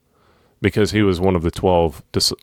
because 0.62 0.90
he 0.90 1.02
was 1.02 1.20
one 1.20 1.36
of 1.36 1.42
the 1.42 1.50
12, 1.50 2.02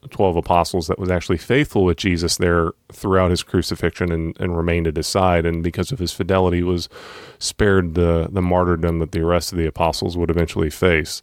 12 0.10 0.36
apostles 0.36 0.88
that 0.88 0.98
was 0.98 1.12
actually 1.12 1.38
faithful 1.38 1.84
with 1.84 1.98
Jesus 1.98 2.38
there 2.38 2.72
throughout 2.92 3.30
his 3.30 3.44
crucifixion 3.44 4.12
and, 4.12 4.36
and 4.40 4.58
remained 4.58 4.88
at 4.88 4.96
his 4.96 5.08
side. 5.08 5.46
And 5.46 5.64
because 5.64 5.92
of 5.92 6.00
his 6.00 6.14
fidelity, 6.14 6.64
was 6.64 6.90
spared 7.38 7.94
the, 7.94 8.28
the 8.32 8.42
martyrdom 8.42 9.00
that 9.00 9.12
the 9.12 9.24
rest 9.24 9.52
of 9.52 9.60
the 9.60 9.68
apostles 9.68 10.18
would 10.18 10.32
eventually 10.32 10.72
face. 10.72 11.22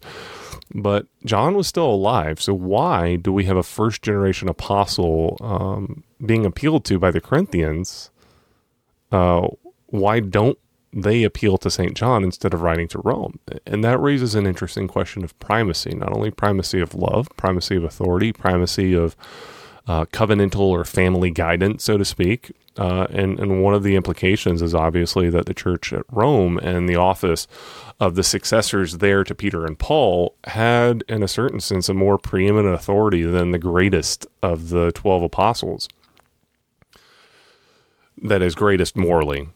But 0.73 1.07
John 1.25 1.55
was 1.55 1.67
still 1.67 1.89
alive. 1.89 2.41
So 2.41 2.53
why 2.53 3.17
do 3.17 3.33
we 3.33 3.45
have 3.45 3.57
a 3.57 3.63
first 3.63 4.01
generation 4.01 4.47
apostle 4.47 5.37
um, 5.41 6.03
being 6.25 6.45
appealed 6.45 6.85
to 6.85 6.97
by 6.97 7.11
the 7.11 7.21
Corinthians? 7.21 8.09
Uh, 9.11 9.47
why 9.87 10.21
don't 10.21 10.57
they 10.95 11.23
appeal 11.23 11.57
to 11.57 11.69
St. 11.69 11.93
John 11.93 12.23
instead 12.23 12.53
of 12.53 12.61
writing 12.61 12.87
to 12.87 12.99
Rome. 12.99 13.37
And 13.65 13.83
that 13.83 13.99
raises 13.99 14.33
an 14.33 14.47
interesting 14.47 14.87
question 14.87 15.25
of 15.25 15.37
primacy, 15.39 15.93
not 15.93 16.15
only 16.15 16.31
primacy 16.31 16.79
of 16.79 16.95
love, 16.95 17.27
primacy 17.35 17.75
of 17.75 17.83
authority, 17.83 18.31
primacy 18.31 18.93
of 18.93 19.17
uh, 19.87 20.05
covenantal 20.05 20.59
or 20.59 20.85
family 20.85 21.31
guidance, 21.31 21.83
so 21.83 21.97
to 21.97 22.05
speak. 22.05 22.53
Uh, 22.77 23.07
and, 23.09 23.39
and 23.39 23.61
one 23.61 23.73
of 23.73 23.83
the 23.83 23.95
implications 23.95 24.61
is 24.61 24.73
obviously 24.73 25.29
that 25.29 25.45
the 25.45 25.53
church 25.53 25.91
at 25.91 26.03
Rome 26.09 26.57
and 26.57 26.87
the 26.87 26.95
office 26.95 27.45
of 27.99 28.15
the 28.15 28.23
successors 28.23 28.97
there 28.97 29.23
to 29.25 29.35
Peter 29.35 29.65
and 29.65 29.77
Paul 29.77 30.35
had, 30.45 31.03
in 31.09 31.23
a 31.23 31.27
certain 31.27 31.59
sense, 31.59 31.89
a 31.89 31.93
more 31.93 32.17
preeminent 32.17 32.73
authority 32.73 33.23
than 33.23 33.51
the 33.51 33.59
greatest 33.59 34.27
of 34.41 34.69
the 34.69 34.91
12 34.93 35.23
apostles. 35.23 35.89
That 38.21 38.41
is, 38.41 38.55
greatest 38.55 38.95
morally. 38.95 39.49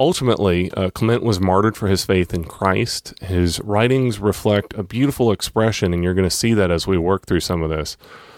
Ultimately, 0.00 0.70
uh, 0.72 0.90
Clement 0.90 1.24
was 1.24 1.40
martyred 1.40 1.76
for 1.76 1.88
his 1.88 2.04
faith 2.04 2.32
in 2.32 2.44
Christ. 2.44 3.14
His 3.20 3.58
writings 3.60 4.20
reflect 4.20 4.72
a 4.74 4.84
beautiful 4.84 5.32
expression, 5.32 5.92
and 5.92 6.04
you're 6.04 6.14
going 6.14 6.28
to 6.28 6.34
see 6.34 6.54
that 6.54 6.70
as 6.70 6.86
we 6.86 6.96
work 6.96 7.26
through 7.26 7.40
some 7.40 7.62
of 7.64 7.70
this. 7.70 7.96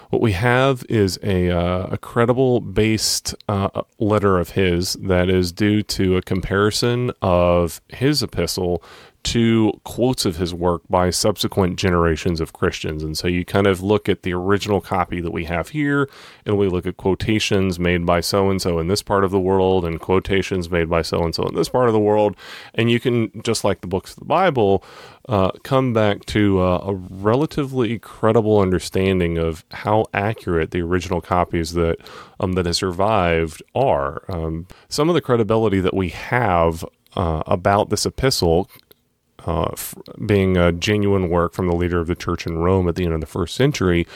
What 0.08 0.22
we 0.22 0.32
have 0.32 0.84
is 0.88 1.18
a, 1.22 1.50
uh, 1.50 1.88
a 1.92 1.98
credible 1.98 2.60
based 2.60 3.34
uh, 3.46 3.82
letter 3.98 4.38
of 4.38 4.50
his 4.50 4.94
that 4.94 5.28
is 5.28 5.52
due 5.52 5.82
to 5.82 6.16
a 6.16 6.22
comparison 6.22 7.12
of 7.20 7.82
his 7.88 8.22
epistle 8.22 8.82
to 9.22 9.72
quotes 9.84 10.24
of 10.24 10.36
his 10.36 10.54
work 10.54 10.82
by 10.88 11.10
subsequent 11.10 11.78
generations 11.78 12.40
of 12.40 12.52
Christians. 12.52 13.02
And 13.02 13.16
so 13.16 13.28
you 13.28 13.44
kind 13.44 13.66
of 13.66 13.82
look 13.82 14.08
at 14.08 14.22
the 14.22 14.32
original 14.32 14.80
copy 14.80 15.20
that 15.20 15.30
we 15.30 15.44
have 15.44 15.70
here, 15.70 16.08
and 16.46 16.56
we 16.56 16.68
look 16.68 16.86
at 16.86 16.96
quotations 16.96 17.78
made 17.78 18.06
by 18.06 18.20
so 18.20 18.48
and 18.50 18.60
so 18.62 18.78
in 18.78 18.88
this 18.88 19.02
part 19.02 19.24
of 19.24 19.30
the 19.30 19.40
world, 19.40 19.84
and 19.84 20.00
quotations 20.00 20.70
made 20.70 20.88
by 20.88 21.02
so 21.02 21.22
and 21.22 21.34
so 21.34 21.46
in 21.46 21.54
this 21.54 21.68
part 21.68 21.88
of 21.88 21.92
the 21.92 22.00
world. 22.00 22.34
And 22.74 22.90
you 22.90 22.98
can, 22.98 23.42
just 23.42 23.62
like 23.62 23.82
the 23.82 23.86
books 23.86 24.12
of 24.12 24.20
the 24.20 24.24
Bible, 24.24 24.82
uh, 25.28 25.50
come 25.62 25.92
back 25.92 26.24
to 26.26 26.60
uh, 26.60 26.84
a 26.86 26.94
relatively 26.94 27.98
credible 27.98 28.58
understanding 28.58 29.36
of 29.38 29.64
how 29.70 30.06
accurate 30.14 30.70
the 30.70 30.80
original 30.80 31.20
copies 31.20 31.74
that 31.74 31.98
um, 32.40 32.52
that 32.52 32.66
have 32.66 32.76
survived 32.76 33.62
are. 33.74 34.24
Um, 34.28 34.66
some 34.88 35.08
of 35.08 35.14
the 35.14 35.20
credibility 35.20 35.80
that 35.80 35.94
we 35.94 36.08
have 36.08 36.84
uh, 37.16 37.42
about 37.46 37.90
this 37.90 38.06
epistle 38.06 38.70
uh, 39.46 39.70
f- 39.72 39.94
being 40.26 40.56
a 40.56 40.72
genuine 40.72 41.28
work 41.28 41.52
from 41.52 41.66
the 41.66 41.76
leader 41.76 42.00
of 42.00 42.06
the 42.06 42.14
church 42.14 42.46
in 42.46 42.58
Rome 42.58 42.88
at 42.88 42.94
the 42.94 43.04
end 43.04 43.14
of 43.14 43.20
the 43.20 43.26
first 43.26 43.54
century, 43.54 44.06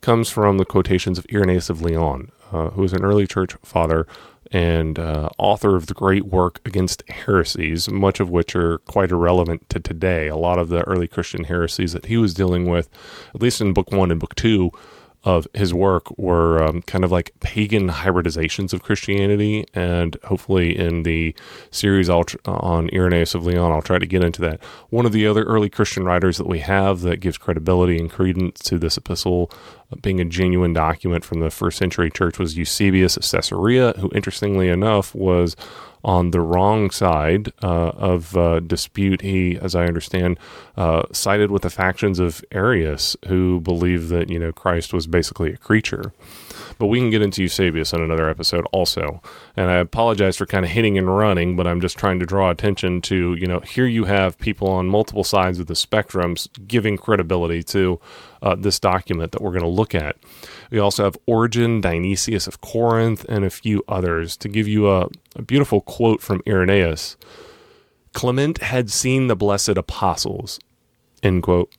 comes 0.00 0.30
from 0.30 0.58
the 0.58 0.64
quotations 0.64 1.18
of 1.18 1.26
Irenaeus 1.32 1.70
of 1.70 1.82
Lyon, 1.82 2.30
uh, 2.52 2.70
an 2.76 3.04
early 3.04 3.26
church 3.26 3.56
father 3.62 4.06
and 4.50 4.98
uh, 4.98 5.30
author 5.38 5.74
of 5.74 5.86
the 5.86 5.94
great 5.94 6.26
work 6.26 6.60
against 6.64 7.02
heresies, 7.08 7.90
much 7.90 8.20
of 8.20 8.30
which 8.30 8.54
are 8.54 8.78
quite 8.78 9.10
irrelevant 9.10 9.68
to 9.70 9.80
today. 9.80 10.28
A 10.28 10.36
lot 10.36 10.58
of 10.58 10.68
the 10.68 10.82
early 10.82 11.08
Christian 11.08 11.44
heresies 11.44 11.92
that 11.92 12.06
he 12.06 12.16
was 12.16 12.34
dealing 12.34 12.66
with, 12.66 12.88
at 13.34 13.42
least 13.42 13.60
in 13.60 13.72
book 13.72 13.90
one 13.90 14.10
and 14.10 14.20
book 14.20 14.34
two, 14.34 14.70
of 15.24 15.48
his 15.54 15.72
work 15.72 16.16
were 16.18 16.62
um, 16.62 16.82
kind 16.82 17.02
of 17.02 17.10
like 17.10 17.32
pagan 17.40 17.88
hybridizations 17.88 18.72
of 18.72 18.82
Christianity. 18.82 19.66
And 19.74 20.16
hopefully, 20.24 20.76
in 20.76 21.02
the 21.02 21.34
series 21.70 22.08
tr- 22.08 22.36
on 22.44 22.90
Irenaeus 22.92 23.34
of 23.34 23.46
Lyon, 23.46 23.72
I'll 23.72 23.82
try 23.82 23.98
to 23.98 24.06
get 24.06 24.22
into 24.22 24.42
that. 24.42 24.62
One 24.90 25.06
of 25.06 25.12
the 25.12 25.26
other 25.26 25.44
early 25.44 25.70
Christian 25.70 26.04
writers 26.04 26.36
that 26.36 26.46
we 26.46 26.58
have 26.60 27.00
that 27.00 27.20
gives 27.20 27.38
credibility 27.38 27.98
and 27.98 28.10
credence 28.10 28.60
to 28.60 28.78
this 28.78 28.96
epistle 28.98 29.50
being 30.02 30.20
a 30.20 30.24
genuine 30.24 30.72
document 30.72 31.24
from 31.24 31.40
the 31.40 31.50
first 31.50 31.78
century 31.78 32.10
church 32.10 32.38
was 32.38 32.56
Eusebius 32.56 33.16
of 33.16 33.22
Caesarea, 33.22 33.92
who, 33.98 34.10
interestingly 34.14 34.68
enough, 34.68 35.14
was 35.14 35.56
on 36.04 36.30
the 36.30 36.40
wrong 36.40 36.90
side 36.90 37.50
uh, 37.62 37.88
of 37.96 38.36
uh, 38.36 38.60
dispute. 38.60 39.22
He, 39.22 39.56
as 39.56 39.74
I 39.74 39.86
understand, 39.86 40.38
uh, 40.76 41.04
sided 41.12 41.50
with 41.50 41.62
the 41.62 41.70
factions 41.70 42.18
of 42.18 42.44
Arius, 42.52 43.16
who 43.26 43.60
believed 43.60 44.10
that 44.10 44.28
you 44.28 44.38
know 44.38 44.52
Christ 44.52 44.92
was 44.92 45.06
basically 45.06 45.52
a 45.52 45.56
creature. 45.56 46.12
But 46.78 46.86
we 46.86 46.98
can 46.98 47.10
get 47.10 47.22
into 47.22 47.42
Eusebius 47.42 47.92
in 47.92 48.00
another 48.00 48.28
episode 48.28 48.66
also. 48.72 49.22
And 49.56 49.70
I 49.70 49.76
apologize 49.76 50.36
for 50.36 50.46
kind 50.46 50.64
of 50.64 50.72
hitting 50.72 50.98
and 50.98 51.16
running, 51.16 51.54
but 51.56 51.66
I'm 51.66 51.80
just 51.80 51.96
trying 51.96 52.18
to 52.18 52.26
draw 52.26 52.50
attention 52.50 53.00
to, 53.02 53.34
you 53.34 53.46
know, 53.46 53.60
here 53.60 53.86
you 53.86 54.04
have 54.04 54.38
people 54.38 54.68
on 54.68 54.88
multiple 54.88 55.22
sides 55.22 55.60
of 55.60 55.66
the 55.68 55.74
spectrums 55.74 56.48
giving 56.66 56.96
credibility 56.96 57.62
to 57.64 58.00
uh, 58.44 58.54
this 58.54 58.78
document 58.78 59.32
that 59.32 59.40
we're 59.40 59.50
going 59.50 59.62
to 59.62 59.68
look 59.68 59.94
at. 59.94 60.16
We 60.70 60.78
also 60.78 61.04
have 61.04 61.16
Origen, 61.26 61.80
Dionysius 61.80 62.46
of 62.46 62.60
Corinth, 62.60 63.24
and 63.28 63.44
a 63.44 63.50
few 63.50 63.82
others. 63.88 64.36
To 64.36 64.48
give 64.48 64.68
you 64.68 64.90
a, 64.90 65.08
a 65.34 65.42
beautiful 65.42 65.80
quote 65.80 66.20
from 66.20 66.42
Irenaeus 66.46 67.16
Clement 68.12 68.58
had 68.58 68.90
seen 68.90 69.26
the 69.26 69.34
blessed 69.34 69.70
apostles, 69.76 70.60
end 71.22 71.42
quote. 71.42 71.74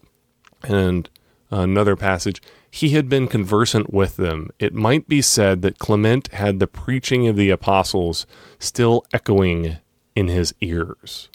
And 0.63 1.10
another 1.50 1.95
passage, 1.95 2.41
he 2.69 2.89
had 2.89 3.07
been 3.07 3.27
conversant 3.27 3.93
with 3.93 4.17
them. 4.17 4.50
It 4.60 4.74
might 4.74 5.07
be 5.07 5.22
said 5.22 5.62
that 5.62 5.79
Clement 5.79 6.34
had 6.34 6.60
the 6.60 6.67
preaching 6.67 7.27
of 7.27 7.38
the 7.38 7.51
apostles 7.51 8.25
still 8.60 9.05
echoing 9.13 9.77
in 10.15 10.27
his 10.27 10.53
ears. 10.62 11.29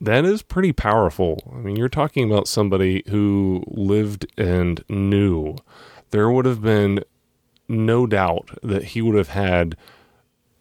That 0.00 0.24
is 0.24 0.42
pretty 0.42 0.72
powerful. 0.72 1.42
I 1.52 1.58
mean, 1.58 1.76
you're 1.76 1.88
talking 1.88 2.30
about 2.30 2.46
somebody 2.46 3.02
who 3.08 3.64
lived 3.66 4.26
and 4.38 4.82
knew. 4.88 5.56
There 6.10 6.30
would 6.30 6.46
have 6.46 6.62
been 6.62 7.04
no 7.68 8.06
doubt 8.06 8.50
that 8.62 8.84
he 8.84 9.02
would 9.02 9.16
have 9.16 9.28
had 9.28 9.76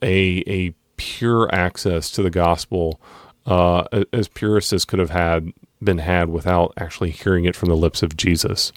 a 0.02 0.44
a 0.48 0.74
pure 0.98 1.54
access 1.54 2.10
to 2.12 2.24
the 2.24 2.32
gospel 2.32 3.00
uh, 3.46 3.84
as 4.12 4.28
pure 4.28 4.58
as 4.58 4.86
could 4.86 5.00
have 5.00 5.12
had 5.12 5.54
been 5.82 6.00
had 6.00 6.30
without 6.30 6.74
actually 6.78 7.12
hearing 7.12 7.46
it 7.46 7.56
from 7.56 7.70
the 7.70 7.78
lips 7.78 8.04
of 8.04 8.18
Jesus. 8.18 8.74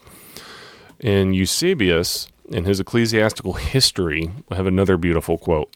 In 1.01 1.33
Eusebius, 1.33 2.29
in 2.51 2.65
his 2.67 2.79
ecclesiastical 2.79 3.55
history, 3.55 4.31
have 4.53 4.67
another 4.67 4.97
beautiful 4.97 5.39
quote. 5.39 5.75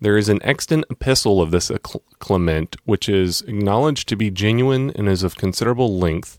There 0.00 0.16
is 0.16 0.28
an 0.28 0.42
extant 0.42 0.84
epistle 0.90 1.40
of 1.40 1.50
this 1.50 1.70
Clement, 2.18 2.76
which 2.84 3.08
is 3.08 3.42
acknowledged 3.42 4.08
to 4.08 4.16
be 4.16 4.30
genuine 4.30 4.90
and 4.90 5.08
is 5.08 5.22
of 5.22 5.36
considerable 5.36 5.98
length 5.98 6.36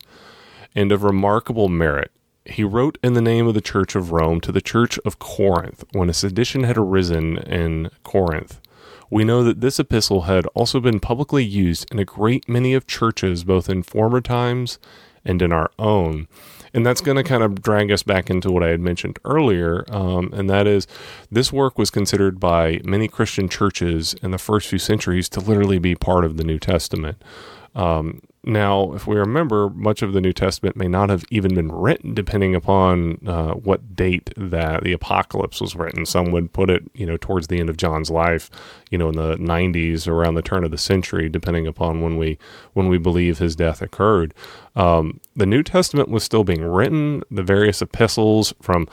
and 0.75 0.91
of 0.91 1.03
remarkable 1.03 1.69
merit. 1.69 2.11
He 2.45 2.63
wrote 2.63 2.97
in 3.01 3.13
the 3.13 3.21
name 3.21 3.47
of 3.47 3.55
the 3.55 3.61
Church 3.61 3.95
of 3.95 4.11
Rome 4.11 4.39
to 4.41 4.51
the 4.51 4.61
Church 4.61 4.99
of 5.05 5.19
Corinth 5.19 5.83
when 5.93 6.09
a 6.09 6.13
sedition 6.13 6.63
had 6.63 6.77
arisen 6.77 7.37
in 7.37 7.89
Corinth. 8.03 8.59
We 9.09 9.23
know 9.23 9.43
that 9.43 9.61
this 9.61 9.79
epistle 9.79 10.23
had 10.23 10.45
also 10.47 10.79
been 10.79 10.99
publicly 10.99 11.43
used 11.43 11.87
in 11.91 11.99
a 11.99 12.05
great 12.05 12.49
many 12.49 12.73
of 12.73 12.87
churches, 12.87 13.43
both 13.43 13.69
in 13.69 13.83
former 13.83 14.21
times 14.21 14.77
and 15.23 15.41
in 15.41 15.51
our 15.51 15.71
own. 15.79 16.27
And 16.75 16.85
that's 16.85 16.99
going 16.99 17.15
to 17.15 17.23
kind 17.23 17.41
of 17.41 17.61
drag 17.61 17.89
us 17.89 18.03
back 18.03 18.29
into 18.29 18.51
what 18.51 18.61
I 18.61 18.67
had 18.67 18.81
mentioned 18.81 19.17
earlier, 19.23 19.85
um, 19.87 20.29
and 20.33 20.49
that 20.49 20.67
is 20.67 20.87
this 21.31 21.53
work 21.53 21.77
was 21.77 21.89
considered 21.89 22.37
by 22.37 22.81
many 22.83 23.07
Christian 23.07 23.47
churches 23.47 24.13
in 24.21 24.31
the 24.31 24.37
first 24.37 24.67
few 24.67 24.77
centuries 24.77 25.29
to 25.29 25.39
literally 25.39 25.79
be 25.79 25.95
part 25.95 26.25
of 26.25 26.35
the 26.35 26.43
New 26.43 26.59
Testament. 26.59 27.23
Um, 27.75 28.21
now, 28.47 28.93
if 28.93 29.07
we 29.07 29.15
remember, 29.15 29.71
much 29.71 30.03
of 30.03 30.13
the 30.13 30.21
New 30.21 30.31
Testament 30.31 30.75
may 30.75 30.87
not 30.87 31.09
have 31.09 31.25
even 31.31 31.55
been 31.55 31.71
written, 31.71 32.13
depending 32.13 32.53
upon 32.53 33.17
uh, 33.27 33.53
what 33.53 33.95
date 33.95 34.29
that 34.37 34.83
the 34.83 34.93
apocalypse 34.93 35.59
was 35.59 35.75
written. 35.75 36.05
Some 36.05 36.31
would 36.31 36.53
put 36.53 36.69
it, 36.69 36.83
you 36.93 37.07
know, 37.07 37.17
towards 37.17 37.47
the 37.47 37.59
end 37.59 37.71
of 37.71 37.77
John's 37.77 38.11
life, 38.11 38.51
you 38.91 38.99
know, 38.99 39.09
in 39.09 39.15
the 39.15 39.35
90s, 39.37 40.07
around 40.07 40.35
the 40.35 40.43
turn 40.43 40.63
of 40.63 40.69
the 40.69 40.77
century, 40.77 41.27
depending 41.27 41.65
upon 41.65 42.01
when 42.01 42.17
we 42.17 42.37
when 42.73 42.87
we 42.87 42.99
believe 42.99 43.39
his 43.39 43.55
death 43.55 43.81
occurred. 43.81 44.31
Um, 44.75 45.19
the 45.35 45.47
New 45.47 45.63
Testament 45.63 46.09
was 46.09 46.23
still 46.23 46.43
being 46.43 46.63
written. 46.63 47.23
The 47.31 47.43
various 47.43 47.81
epistles 47.81 48.53
from 48.61 48.87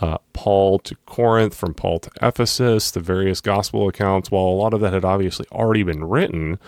uh, 0.00 0.18
Paul 0.34 0.80
to 0.80 0.94
Corinth, 1.06 1.54
from 1.54 1.72
Paul 1.72 1.98
to 2.00 2.10
Ephesus, 2.20 2.90
the 2.90 3.00
various 3.00 3.40
gospel 3.40 3.88
accounts, 3.88 4.30
while 4.30 4.44
a 4.44 4.60
lot 4.60 4.74
of 4.74 4.80
that 4.82 4.92
had 4.92 5.06
obviously 5.06 5.46
already 5.50 5.82
been 5.82 6.04
written 6.04 6.58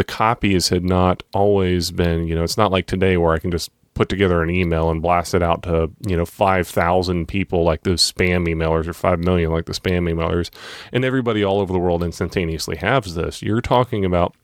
the 0.00 0.04
copies 0.04 0.70
had 0.70 0.82
not 0.82 1.22
always 1.34 1.90
been, 1.90 2.26
you 2.26 2.34
know, 2.34 2.42
it's 2.42 2.56
not 2.56 2.72
like 2.72 2.86
today 2.86 3.18
where 3.18 3.34
I 3.34 3.38
can 3.38 3.50
just 3.50 3.70
put 3.92 4.08
together 4.08 4.42
an 4.42 4.48
email 4.48 4.88
and 4.88 5.02
blast 5.02 5.34
it 5.34 5.42
out 5.42 5.62
to, 5.64 5.90
you 6.06 6.16
know, 6.16 6.24
5,000 6.24 7.28
people 7.28 7.64
like 7.64 7.82
those 7.82 8.00
spam 8.10 8.48
emailers 8.48 8.88
or 8.88 8.94
5 8.94 9.18
million 9.18 9.50
like 9.50 9.66
the 9.66 9.74
spam 9.74 10.10
emailers. 10.10 10.48
And 10.90 11.04
everybody 11.04 11.44
all 11.44 11.60
over 11.60 11.70
the 11.70 11.78
world 11.78 12.02
instantaneously 12.02 12.76
has 12.76 13.14
this. 13.14 13.42
You're 13.42 13.60
talking 13.60 14.06
about 14.06 14.34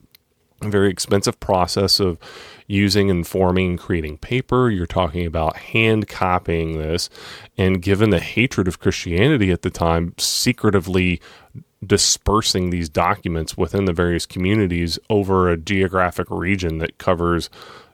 a 0.61 0.69
very 0.69 0.91
expensive 0.91 1.41
process 1.41 2.01
of 2.01 2.19
using 2.67 3.11
and 3.11 3.27
forming 3.27 3.79
creating 3.79 4.19
paper. 4.19 4.69
You're 4.69 4.85
talking 4.85 5.25
about 5.25 5.57
hand 5.57 6.07
copying 6.07 6.77
this. 6.77 7.09
And 7.57 7.81
given 7.81 8.11
the 8.11 8.21
hatred 8.21 8.69
of 8.69 8.79
Christianity 8.79 9.51
at 9.53 9.63
the 9.63 9.71
time, 9.71 10.13
secretively 10.19 11.19
dispersing 11.87 12.71
these 12.71 12.89
documents 12.89 13.57
within 13.57 13.85
the 13.85 13.93
various 13.93 14.27
communities 14.27 14.99
over 15.11 15.49
a 15.49 15.57
geographic 15.57 16.27
region 16.31 16.79
that 16.79 16.99
covers, 16.99 17.51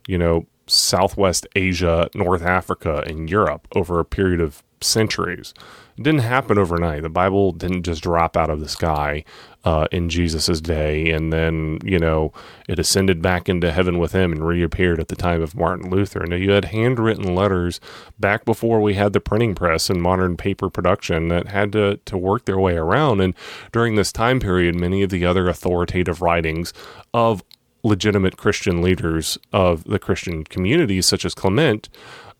you 0.06 0.18
know, 0.18 0.46
Southwest 0.66 1.46
Asia, 1.54 2.08
North 2.14 2.42
Africa, 2.42 3.02
and 3.06 3.30
Europe 3.30 3.68
over 3.74 3.98
a 3.98 4.04
period 4.04 4.40
of 4.40 4.62
centuries. 4.84 5.54
It 5.96 6.04
didn't 6.04 6.20
happen 6.20 6.58
overnight. 6.58 7.02
The 7.02 7.10
Bible 7.10 7.52
didn't 7.52 7.82
just 7.82 8.02
drop 8.02 8.36
out 8.36 8.48
of 8.48 8.60
the 8.60 8.68
sky 8.68 9.24
uh, 9.64 9.86
in 9.92 10.08
Jesus's 10.08 10.60
day, 10.60 11.10
and 11.10 11.32
then 11.32 11.78
you 11.84 11.98
know 11.98 12.32
it 12.66 12.78
ascended 12.78 13.20
back 13.20 13.48
into 13.48 13.70
heaven 13.70 13.98
with 13.98 14.12
him 14.12 14.32
and 14.32 14.46
reappeared 14.46 14.98
at 14.98 15.08
the 15.08 15.16
time 15.16 15.42
of 15.42 15.54
Martin 15.54 15.90
Luther. 15.90 16.24
Now 16.26 16.36
you 16.36 16.52
had 16.52 16.66
handwritten 16.66 17.34
letters 17.34 17.78
back 18.18 18.44
before 18.44 18.80
we 18.80 18.94
had 18.94 19.12
the 19.12 19.20
printing 19.20 19.54
press 19.54 19.90
and 19.90 20.02
modern 20.02 20.36
paper 20.36 20.70
production 20.70 21.28
that 21.28 21.48
had 21.48 21.72
to 21.72 21.98
to 22.06 22.16
work 22.16 22.46
their 22.46 22.58
way 22.58 22.76
around. 22.76 23.20
And 23.20 23.34
during 23.70 23.94
this 23.94 24.12
time 24.12 24.40
period, 24.40 24.74
many 24.74 25.02
of 25.02 25.10
the 25.10 25.26
other 25.26 25.48
authoritative 25.48 26.22
writings 26.22 26.72
of 27.12 27.42
legitimate 27.82 28.36
Christian 28.36 28.80
leaders 28.82 29.38
of 29.52 29.84
the 29.84 29.98
Christian 29.98 30.44
communities, 30.44 31.06
such 31.06 31.24
as 31.24 31.34
Clement, 31.34 31.88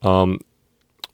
um, 0.03 0.39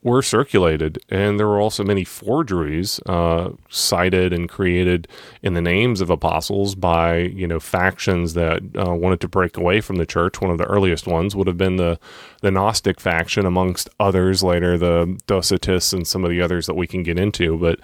were 0.01 0.21
circulated, 0.21 0.97
and 1.09 1.37
there 1.37 1.47
were 1.47 1.59
also 1.59 1.83
many 1.83 2.05
forgeries 2.05 3.01
uh, 3.05 3.49
cited 3.69 4.31
and 4.31 4.47
created 4.47 5.07
in 5.43 5.55
the 5.55 5.61
names 5.61 5.99
of 5.99 6.09
apostles 6.09 6.73
by 6.73 7.17
you 7.17 7.45
know 7.45 7.59
factions 7.59 8.33
that 8.33 8.61
uh, 8.77 8.93
wanted 8.93 9.19
to 9.19 9.27
break 9.27 9.57
away 9.57 9.81
from 9.81 9.97
the 9.97 10.05
church. 10.05 10.39
One 10.39 10.51
of 10.51 10.57
the 10.57 10.65
earliest 10.65 11.05
ones 11.05 11.35
would 11.35 11.47
have 11.47 11.57
been 11.57 11.75
the 11.75 11.99
the 12.41 12.51
Gnostic 12.51 13.01
faction, 13.01 13.45
amongst 13.45 13.89
others. 13.99 14.41
Later, 14.41 14.77
the 14.77 15.17
Docetists 15.27 15.91
and 15.93 16.07
some 16.07 16.23
of 16.23 16.29
the 16.29 16.41
others 16.41 16.65
that 16.67 16.75
we 16.75 16.87
can 16.87 17.03
get 17.03 17.19
into. 17.19 17.57
But 17.57 17.79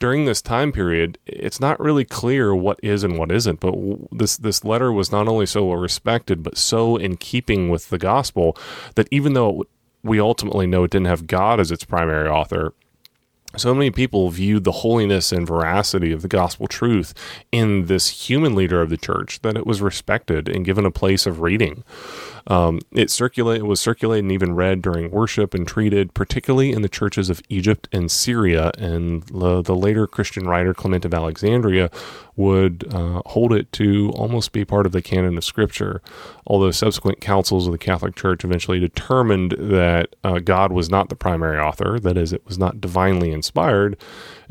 during 0.00 0.24
this 0.24 0.42
time 0.42 0.72
period, 0.72 1.18
it's 1.26 1.60
not 1.60 1.78
really 1.78 2.04
clear 2.04 2.54
what 2.54 2.80
is 2.82 3.04
and 3.04 3.16
what 3.16 3.30
isn't. 3.30 3.60
But 3.60 3.74
this 4.10 4.36
this 4.36 4.64
letter 4.64 4.92
was 4.92 5.12
not 5.12 5.28
only 5.28 5.46
so 5.46 5.66
well 5.66 5.78
respected, 5.78 6.42
but 6.42 6.58
so 6.58 6.96
in 6.96 7.16
keeping 7.16 7.68
with 7.68 7.90
the 7.90 7.98
gospel 7.98 8.56
that 8.96 9.06
even 9.12 9.34
though 9.34 9.62
it 9.62 9.68
we 10.02 10.20
ultimately 10.20 10.66
know 10.66 10.84
it 10.84 10.90
didn't 10.90 11.06
have 11.06 11.26
God 11.26 11.60
as 11.60 11.70
its 11.70 11.84
primary 11.84 12.28
author. 12.28 12.74
So 13.56 13.74
many 13.74 13.90
people 13.90 14.30
viewed 14.30 14.64
the 14.64 14.72
holiness 14.72 15.30
and 15.30 15.46
veracity 15.46 16.10
of 16.10 16.22
the 16.22 16.28
gospel 16.28 16.66
truth 16.66 17.12
in 17.52 17.84
this 17.84 18.28
human 18.28 18.54
leader 18.54 18.80
of 18.80 18.88
the 18.88 18.96
church 18.96 19.40
that 19.42 19.56
it 19.56 19.66
was 19.66 19.82
respected 19.82 20.48
and 20.48 20.64
given 20.64 20.86
a 20.86 20.90
place 20.90 21.26
of 21.26 21.40
reading. 21.42 21.84
Um, 22.46 22.80
it 22.90 23.10
circulated, 23.10 23.64
was 23.64 23.80
circulated 23.80 24.24
and 24.24 24.32
even 24.32 24.54
read 24.54 24.82
during 24.82 25.10
worship 25.10 25.54
and 25.54 25.66
treated, 25.66 26.14
particularly 26.14 26.72
in 26.72 26.82
the 26.82 26.88
churches 26.88 27.30
of 27.30 27.42
Egypt 27.48 27.88
and 27.92 28.10
Syria. 28.10 28.72
And 28.78 29.22
the, 29.24 29.62
the 29.62 29.76
later 29.76 30.06
Christian 30.06 30.46
writer 30.46 30.74
Clement 30.74 31.04
of 31.04 31.14
Alexandria 31.14 31.90
would 32.34 32.86
uh, 32.92 33.22
hold 33.26 33.52
it 33.52 33.70
to 33.72 34.10
almost 34.16 34.52
be 34.52 34.64
part 34.64 34.86
of 34.86 34.92
the 34.92 35.02
canon 35.02 35.36
of 35.36 35.44
Scripture. 35.44 36.02
Although 36.46 36.70
subsequent 36.70 37.20
councils 37.20 37.66
of 37.66 37.72
the 37.72 37.78
Catholic 37.78 38.16
Church 38.16 38.44
eventually 38.44 38.80
determined 38.80 39.54
that 39.58 40.16
uh, 40.24 40.38
God 40.38 40.72
was 40.72 40.90
not 40.90 41.08
the 41.08 41.14
primary 41.14 41.58
author, 41.58 42.00
that 42.00 42.16
is, 42.16 42.32
it 42.32 42.44
was 42.46 42.58
not 42.58 42.80
divinely 42.80 43.30
inspired, 43.32 43.96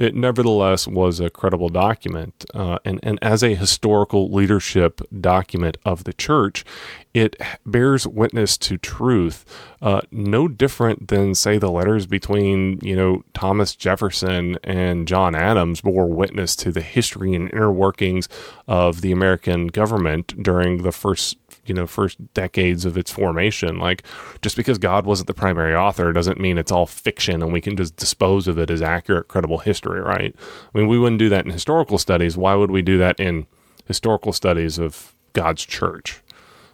it 0.02 0.16
nevertheless 0.16 0.88
was 0.88 1.20
a 1.20 1.30
credible 1.30 1.70
document. 1.70 2.44
Uh, 2.56 2.80
and, 2.84 3.00
and 3.04 3.20
as 3.22 3.44
a 3.44 3.54
historical 3.54 4.32
leadership 4.32 5.00
document 5.20 5.78
of 5.86 6.06
the 6.06 6.14
church, 6.14 6.66
it 7.14 7.36
bears 7.68 8.08
witness 8.08 8.58
to 8.58 8.78
truth, 8.78 9.46
uh, 9.80 10.02
no 10.10 10.48
different 10.48 11.10
than, 11.10 11.36
say, 11.36 11.60
the 11.60 11.70
letters 11.70 12.08
between, 12.08 12.80
you 12.82 12.96
know, 12.96 13.24
Thomas 13.34 13.76
Jefferson 13.76 14.58
and 14.64 15.08
John 15.08 15.36
Adams 15.36 15.82
bore 15.82 16.08
witness 16.08 16.56
to 16.56 16.72
the 16.72 16.82
history 16.82 17.36
and 17.36 17.52
inner 17.54 17.72
workings 17.72 18.28
of 18.68 19.02
the 19.02 19.12
American 19.12 19.68
government 19.68 20.42
during 20.42 20.82
the 20.82 20.92
first 20.92 21.38
you 21.66 21.74
know 21.74 21.88
first 21.88 22.34
decades 22.34 22.86
of 22.86 22.98
its 22.98 23.12
formation. 23.12 23.80
Like 23.80 24.04
just 24.42 24.56
because 24.56 24.78
god 24.78 25.06
wasn't 25.06 25.28
the 25.28 25.34
primary 25.34 25.76
author 25.76 26.12
doesn't 26.14 26.40
mean 26.40 26.58
it's 26.58 26.72
all 26.72 26.86
fiction 26.86 27.42
and 27.42 27.54
we 27.54 27.62
can 27.62 27.76
just 27.78 27.96
dispose 27.96 28.48
of 28.48 28.58
it 28.58 28.70
as 28.70 28.82
accurate 28.82 29.28
credible 29.28 29.60
history 29.60 30.02
right? 30.02 30.36
I 30.74 30.78
mean 30.78 30.88
we 30.88 31.00
wouldn't 31.00 31.20
do 31.20 31.30
that 31.30 31.46
in 31.46 31.52
historical 31.52 31.98
studies. 31.98 32.38
Why 32.38 32.56
would 32.56 32.72
we 32.72 32.82
do 32.82 32.98
that 32.98 33.20
in 33.20 33.48
historical 33.86 34.34
studies 34.34 34.78
of 34.78 35.14
god's 35.34 35.66
church? 35.66 36.22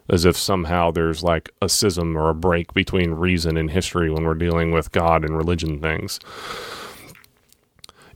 As 0.10 0.23
if 0.23 0.38
somehow 0.38 0.91
there's 0.91 1.21
like 1.21 1.50
a 1.62 1.67
schism 1.67 2.17
or 2.17 2.30
a 2.30 2.34
break 2.36 2.73
between 2.73 3.12
reason 3.12 3.58
and 3.58 3.69
history 3.69 4.10
when 4.10 4.23
we're 4.23 4.36
dealing 4.36 4.71
with 4.71 4.93
God 4.93 5.26
and 5.26 5.36
religion 5.36 5.82
things. 5.82 6.21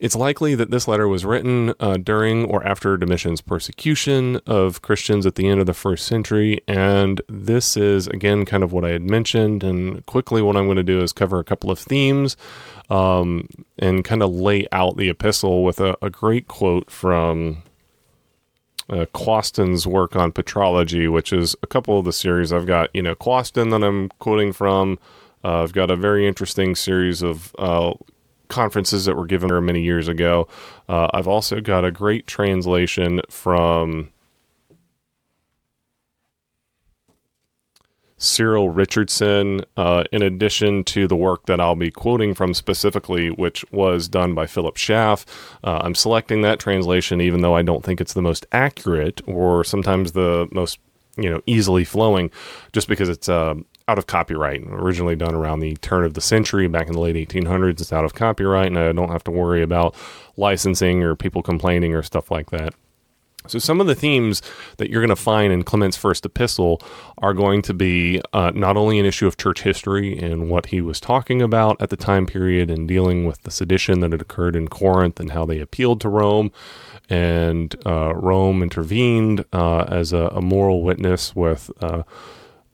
It's 0.01 0.15
likely 0.15 0.55
that 0.55 0.71
this 0.71 0.87
letter 0.87 1.07
was 1.07 1.25
written 1.25 1.75
uh, 1.79 1.97
during 1.97 2.45
or 2.45 2.65
after 2.65 2.97
Domitian's 2.97 3.39
persecution 3.39 4.41
of 4.47 4.81
Christians 4.81 5.27
at 5.27 5.35
the 5.35 5.47
end 5.47 5.59
of 5.59 5.67
the 5.67 5.75
first 5.75 6.07
century. 6.07 6.59
And 6.67 7.21
this 7.29 7.77
is, 7.77 8.07
again, 8.07 8.43
kind 8.43 8.63
of 8.63 8.73
what 8.73 8.83
I 8.83 8.89
had 8.89 9.03
mentioned. 9.03 9.63
And 9.63 10.03
quickly, 10.07 10.41
what 10.41 10.57
I'm 10.57 10.65
going 10.65 10.77
to 10.77 10.83
do 10.83 11.01
is 11.01 11.13
cover 11.13 11.37
a 11.37 11.43
couple 11.43 11.69
of 11.69 11.77
themes 11.77 12.35
um, 12.89 13.47
and 13.77 14.03
kind 14.03 14.23
of 14.23 14.31
lay 14.31 14.65
out 14.71 14.97
the 14.97 15.07
epistle 15.07 15.63
with 15.63 15.79
a, 15.79 15.95
a 16.01 16.09
great 16.09 16.47
quote 16.47 16.89
from 16.89 17.61
uh, 18.89 19.05
work 19.05 20.15
on 20.15 20.31
patrology, 20.31 21.11
which 21.11 21.31
is 21.31 21.55
a 21.61 21.67
couple 21.67 21.99
of 21.99 22.05
the 22.05 22.13
series 22.13 22.51
I've 22.51 22.65
got. 22.65 22.89
You 22.95 23.03
know, 23.03 23.13
Quasten 23.13 23.69
that 23.69 23.85
I'm 23.85 24.09
quoting 24.17 24.51
from. 24.51 24.97
Uh, 25.43 25.61
I've 25.61 25.73
got 25.73 25.91
a 25.91 25.95
very 25.95 26.27
interesting 26.27 26.73
series 26.73 27.21
of 27.21 27.55
uh, 27.59 27.93
conferences 28.51 29.05
that 29.05 29.15
were 29.15 29.25
given 29.25 29.49
her 29.49 29.61
many 29.61 29.81
years 29.81 30.07
ago. 30.07 30.47
Uh, 30.87 31.07
I've 31.13 31.27
also 31.27 31.59
got 31.61 31.83
a 31.83 31.91
great 31.91 32.27
translation 32.27 33.21
from 33.29 34.11
Cyril 38.21 38.69
Richardson, 38.69 39.61
uh, 39.77 40.03
in 40.11 40.21
addition 40.21 40.83
to 40.83 41.07
the 41.07 41.15
work 41.15 41.47
that 41.47 41.59
I'll 41.59 41.75
be 41.75 41.89
quoting 41.89 42.35
from 42.35 42.53
specifically, 42.53 43.31
which 43.31 43.65
was 43.71 44.07
done 44.07 44.35
by 44.35 44.45
Philip 44.45 44.77
Schaff. 44.77 45.25
Uh, 45.63 45.79
I'm 45.81 45.95
selecting 45.95 46.43
that 46.43 46.59
translation, 46.59 47.19
even 47.19 47.41
though 47.41 47.55
I 47.55 47.63
don't 47.63 47.83
think 47.83 47.99
it's 47.99 48.13
the 48.13 48.21
most 48.21 48.45
accurate 48.51 49.21
or 49.25 49.63
sometimes 49.63 50.11
the 50.11 50.47
most 50.51 50.77
you 51.17 51.31
know 51.31 51.41
easily 51.47 51.83
flowing, 51.83 52.29
just 52.73 52.87
because 52.87 53.09
it's 53.09 53.27
uh, 53.27 53.55
out 53.91 53.97
of 53.97 54.08
copyright. 54.08 54.63
Originally 54.67 55.17
done 55.17 55.36
around 55.36 55.60
the 55.60 55.75
turn 55.77 56.06
of 56.06 56.13
the 56.13 56.21
century, 56.21 56.67
back 56.67 56.88
in 56.88 56.93
the 56.93 56.99
late 56.99 57.15
1800s, 57.27 57.82
it's 57.82 57.91
out 57.91 58.06
of 58.06 58.13
copyright, 58.13 58.67
and 58.67 58.80
I 58.80 58.93
don't 58.93 59.12
have 59.12 59.23
to 59.25 59.32
worry 59.32 59.62
about 59.62 59.93
licensing 60.38 61.04
or 61.04 61.13
people 61.15 61.43
complaining 61.43 61.93
or 61.93 62.01
stuff 62.01 62.32
like 62.32 62.51
that. 62.51 62.73
So, 63.47 63.58
some 63.58 63.82
of 63.82 63.88
the 63.88 63.95
themes 63.95 64.41
that 64.77 64.89
you're 64.89 65.01
going 65.01 65.10
to 65.10 65.15
find 65.15 65.51
in 65.51 65.63
Clement's 65.63 65.97
first 65.97 66.25
epistle 66.25 66.80
are 67.17 67.34
going 67.34 67.63
to 67.63 67.73
be 67.73 68.21
uh, 68.34 68.51
not 68.54 68.77
only 68.77 68.99
an 68.99 69.06
issue 69.06 69.25
of 69.25 69.36
church 69.36 69.63
history 69.63 70.17
and 70.17 70.47
what 70.47 70.67
he 70.67 70.80
was 70.80 70.99
talking 70.99 71.41
about 71.41 71.82
at 71.82 71.89
the 71.89 71.97
time 71.97 72.27
period 72.27 72.69
and 72.69 72.88
dealing 72.88 73.25
with 73.25 73.41
the 73.41 73.49
sedition 73.49 73.99
that 74.01 74.12
had 74.12 74.21
occurred 74.21 74.56
in 74.56 74.67
Corinth 74.67 75.19
and 75.19 75.32
how 75.32 75.43
they 75.43 75.60
appealed 75.60 75.99
to 76.01 76.10
Rome, 76.10 76.51
and 77.10 77.75
uh, 77.84 78.13
Rome 78.15 78.62
intervened 78.62 79.43
uh, 79.51 79.86
as 79.89 80.13
a, 80.13 80.27
a, 80.27 80.41
moral 80.41 80.84
witness 80.84 81.36
with 81.36 81.71
uh, 81.82 82.04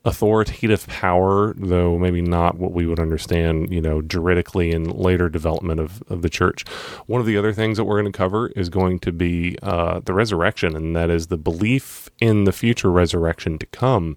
authoritative 0.08 0.88
power, 0.88 1.54
though 1.58 1.98
maybe 1.98 2.22
not 2.22 2.58
what 2.58 2.72
we 2.72 2.86
would 2.86 3.00
understand, 3.00 3.74
you 3.74 3.82
know, 3.82 4.02
juridically 4.02 4.72
in 4.72 4.86
later 4.86 5.28
development 5.28 5.82
of, 5.82 6.02
of 6.08 6.22
the 6.22 6.30
church. 6.30 6.66
One 7.08 7.20
of 7.20 7.28
the 7.28 7.38
other 7.38 7.52
things 7.52 7.76
that 7.76 7.84
we're 7.84 8.00
going 8.02 8.12
to 8.12 8.18
cover 8.18 8.48
is 8.56 8.70
going 8.70 9.00
to 9.00 9.12
be 9.12 9.58
uh, 9.62 10.00
the 10.00 10.14
resurrection, 10.14 10.78
and 10.78 10.96
that 10.96 11.10
is 11.10 11.28
the 11.28 11.38
belief 11.38 12.10
in 12.22 12.46
the 12.46 12.54
future 12.54 12.90
resurrection 12.90 13.58
to 13.58 13.66
come 13.66 14.16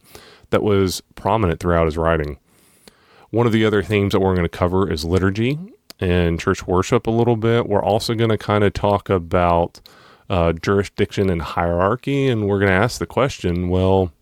that 0.51 0.63
was 0.63 1.03
prominent 1.17 1.59
throughout 1.59 1.87
his 1.87 1.97
writing. 1.97 2.39
One 3.31 3.47
of 3.47 3.53
the 3.53 3.65
other 3.65 3.83
themes 3.83 4.13
that 4.13 4.21
we're 4.21 4.35
going 4.35 4.45
to 4.45 4.49
cover 4.49 4.89
is 4.91 5.05
liturgy 5.05 5.59
and 5.99 6.39
church 6.39 6.69
worship 6.69 7.09
a 7.09 7.11
little 7.11 7.37
bit. 7.37 7.69
We're 7.69 7.83
also 7.83 8.15
going 8.15 8.31
to 8.31 8.39
kind 8.39 8.63
of 8.63 8.73
talk 8.75 9.11
about 9.11 9.81
uh, 10.29 10.53
jurisdiction 10.53 11.31
and 11.31 11.43
hierarchy, 11.43 12.29
and 12.29 12.47
we're 12.47 12.61
going 12.61 12.71
to 12.71 12.75
ask 12.75 13.01
the 13.01 13.07
question 13.07 13.69
well, 13.69 14.13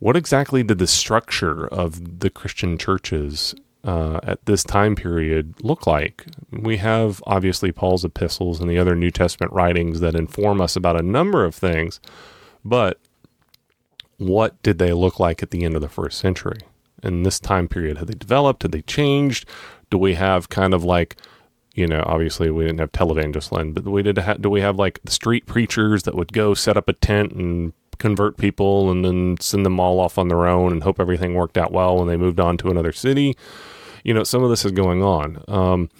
what 0.00 0.16
exactly 0.16 0.62
did 0.62 0.78
the 0.78 0.86
structure 0.86 1.66
of 1.68 2.20
the 2.20 2.30
Christian 2.30 2.76
churches 2.78 3.54
uh, 3.84 4.18
at 4.22 4.44
this 4.46 4.64
time 4.64 4.96
period 4.96 5.54
look 5.62 5.86
like? 5.86 6.26
We 6.50 6.78
have 6.78 7.22
obviously 7.26 7.70
Paul's 7.70 8.04
epistles 8.04 8.60
and 8.60 8.68
the 8.68 8.78
other 8.78 8.96
New 8.96 9.10
Testament 9.10 9.52
writings 9.52 10.00
that 10.00 10.14
inform 10.14 10.60
us 10.60 10.74
about 10.74 10.98
a 10.98 11.02
number 11.02 11.44
of 11.44 11.54
things, 11.54 12.00
but 12.64 12.98
what 14.16 14.62
did 14.62 14.78
they 14.78 14.92
look 14.92 15.20
like 15.20 15.42
at 15.42 15.50
the 15.50 15.64
end 15.64 15.76
of 15.76 15.82
the 15.82 15.88
first 15.88 16.18
century? 16.18 16.58
In 17.02 17.22
this 17.22 17.38
time 17.38 17.68
period, 17.68 17.98
had 17.98 18.08
they 18.08 18.14
developed? 18.14 18.62
Had 18.62 18.72
they 18.72 18.82
changed? 18.82 19.46
Do 19.90 19.98
we 19.98 20.14
have 20.14 20.48
kind 20.48 20.74
of 20.74 20.82
like, 20.84 21.16
you 21.74 21.86
know, 21.86 22.02
obviously 22.06 22.50
we 22.50 22.64
didn't 22.64 22.80
have 22.80 22.92
televangelists 22.92 23.54
then, 23.54 23.72
but 23.72 23.84
we 23.84 24.02
did. 24.02 24.18
Ha- 24.18 24.34
do 24.34 24.50
we 24.50 24.60
have 24.60 24.78
like 24.78 25.00
the 25.04 25.10
street 25.10 25.46
preachers 25.46 26.02
that 26.04 26.14
would 26.14 26.32
go 26.32 26.52
set 26.52 26.76
up 26.76 26.88
a 26.88 26.92
tent 26.94 27.32
and 27.32 27.72
convert 28.00 28.36
people 28.36 28.90
and 28.90 29.04
then 29.04 29.36
send 29.38 29.64
them 29.64 29.78
all 29.78 30.00
off 30.00 30.18
on 30.18 30.28
their 30.28 30.46
own 30.46 30.72
and 30.72 30.82
hope 30.82 30.98
everything 30.98 31.34
worked 31.34 31.56
out 31.56 31.70
well 31.70 31.98
when 31.98 32.08
they 32.08 32.16
moved 32.16 32.40
on 32.40 32.56
to 32.58 32.70
another 32.70 32.92
city. 32.92 33.36
You 34.02 34.14
know, 34.14 34.24
some 34.24 34.42
of 34.42 34.50
this 34.50 34.64
is 34.64 34.72
going 34.72 35.02
on. 35.02 35.44
Um, 35.46 35.90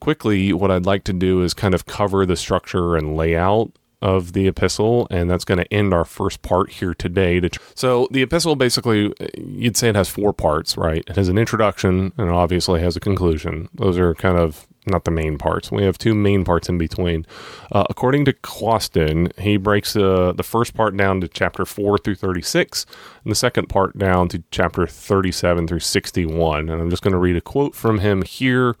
quickly, 0.00 0.52
what 0.52 0.70
I'd 0.70 0.86
like 0.86 1.04
to 1.04 1.12
do 1.12 1.42
is 1.42 1.52
kind 1.52 1.74
of 1.74 1.86
cover 1.86 2.24
the 2.24 2.36
structure 2.36 2.96
and 2.96 3.16
layout 3.16 3.72
of 4.02 4.34
the 4.34 4.46
epistle, 4.46 5.08
and 5.10 5.28
that's 5.28 5.44
going 5.44 5.58
to 5.58 5.72
end 5.72 5.92
our 5.92 6.04
first 6.04 6.42
part 6.42 6.70
here 6.70 6.94
today. 6.94 7.40
So, 7.74 8.06
the 8.10 8.22
epistle 8.22 8.54
basically, 8.54 9.12
you'd 9.36 9.76
say 9.76 9.88
it 9.88 9.96
has 9.96 10.08
four 10.08 10.32
parts, 10.32 10.76
right? 10.76 11.02
It 11.06 11.16
has 11.16 11.28
an 11.28 11.38
introduction 11.38 12.12
and 12.16 12.30
obviously 12.30 12.80
has 12.80 12.96
a 12.96 13.00
conclusion. 13.00 13.68
Those 13.74 13.98
are 13.98 14.14
kind 14.14 14.38
of 14.38 14.66
not 14.86 15.04
the 15.04 15.10
main 15.10 15.38
parts. 15.38 15.70
We 15.70 15.84
have 15.84 15.98
two 15.98 16.14
main 16.14 16.44
parts 16.44 16.68
in 16.68 16.78
between. 16.78 17.26
Uh, 17.72 17.84
according 17.90 18.24
to 18.26 18.32
Quasten, 18.32 19.36
he 19.38 19.56
breaks 19.56 19.96
uh, 19.96 20.32
the 20.36 20.42
first 20.42 20.74
part 20.74 20.96
down 20.96 21.20
to 21.20 21.28
chapter 21.28 21.64
4 21.64 21.98
through 21.98 22.14
36, 22.14 22.86
and 23.24 23.30
the 23.30 23.36
second 23.36 23.68
part 23.68 23.98
down 23.98 24.28
to 24.28 24.42
chapter 24.50 24.86
37 24.86 25.66
through 25.66 25.80
61. 25.80 26.68
And 26.68 26.80
I'm 26.80 26.90
just 26.90 27.02
going 27.02 27.12
to 27.12 27.18
read 27.18 27.36
a 27.36 27.40
quote 27.40 27.74
from 27.74 27.98
him 27.98 28.22
here. 28.22 28.76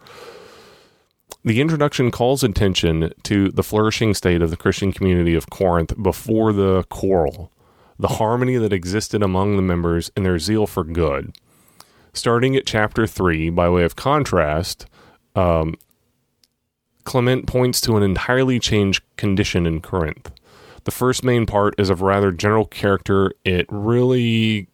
The 1.44 1.60
introduction 1.60 2.10
calls 2.10 2.42
attention 2.42 3.12
to 3.22 3.50
the 3.50 3.62
flourishing 3.62 4.14
state 4.14 4.42
of 4.42 4.50
the 4.50 4.56
Christian 4.56 4.92
community 4.92 5.34
of 5.34 5.48
Corinth 5.48 5.92
before 6.02 6.52
the 6.52 6.82
quarrel, 6.88 7.52
the 8.00 8.08
harmony 8.08 8.56
that 8.56 8.72
existed 8.72 9.22
among 9.22 9.54
the 9.54 9.62
members, 9.62 10.10
and 10.16 10.26
their 10.26 10.40
zeal 10.40 10.66
for 10.66 10.82
good. 10.82 11.36
Starting 12.12 12.56
at 12.56 12.66
chapter 12.66 13.06
3, 13.06 13.50
by 13.50 13.68
way 13.68 13.84
of 13.84 13.94
contrast, 13.94 14.86
um, 15.36 15.76
Clement 17.06 17.46
points 17.46 17.80
to 17.82 17.96
an 17.96 18.02
entirely 18.02 18.58
changed 18.58 19.02
condition 19.16 19.64
in 19.66 19.80
Corinth. 19.80 20.30
The 20.84 20.90
first 20.90 21.24
main 21.24 21.46
part 21.46 21.74
is 21.78 21.88
of 21.88 22.02
rather 22.02 22.32
general 22.32 22.66
character. 22.66 23.32
It 23.44 23.66
really 23.70 24.68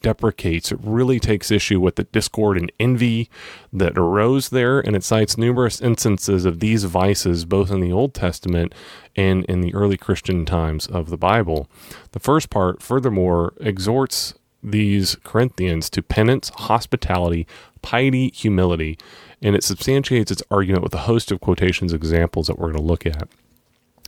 deprecates, 0.00 0.70
it 0.70 0.78
really 0.82 1.18
takes 1.18 1.50
issue 1.50 1.80
with 1.80 1.96
the 1.96 2.04
discord 2.04 2.58
and 2.58 2.70
envy 2.78 3.30
that 3.72 3.96
arose 3.96 4.50
there, 4.50 4.80
and 4.80 4.94
it 4.94 5.02
cites 5.02 5.38
numerous 5.38 5.80
instances 5.80 6.44
of 6.44 6.60
these 6.60 6.84
vices 6.84 7.44
both 7.44 7.70
in 7.70 7.80
the 7.80 7.92
Old 7.92 8.12
Testament 8.12 8.74
and 9.16 9.44
in 9.46 9.62
the 9.62 9.74
early 9.74 9.96
Christian 9.96 10.44
times 10.44 10.86
of 10.86 11.10
the 11.10 11.16
Bible. 11.16 11.68
The 12.10 12.20
first 12.20 12.50
part, 12.50 12.82
furthermore, 12.82 13.54
exhorts 13.60 14.34
these 14.62 15.16
Corinthians 15.24 15.90
to 15.90 16.02
penance, 16.02 16.50
hospitality, 16.50 17.46
piety, 17.82 18.30
humility, 18.34 18.98
and 19.42 19.56
it 19.56 19.64
substantiates 19.64 20.30
its 20.30 20.42
argument 20.50 20.82
with 20.82 20.94
a 20.94 20.98
host 20.98 21.32
of 21.32 21.40
quotations 21.40 21.92
examples 21.92 22.46
that 22.46 22.58
we're 22.58 22.72
going 22.72 22.82
to 22.82 22.88
look 22.88 23.06
at. 23.06 23.28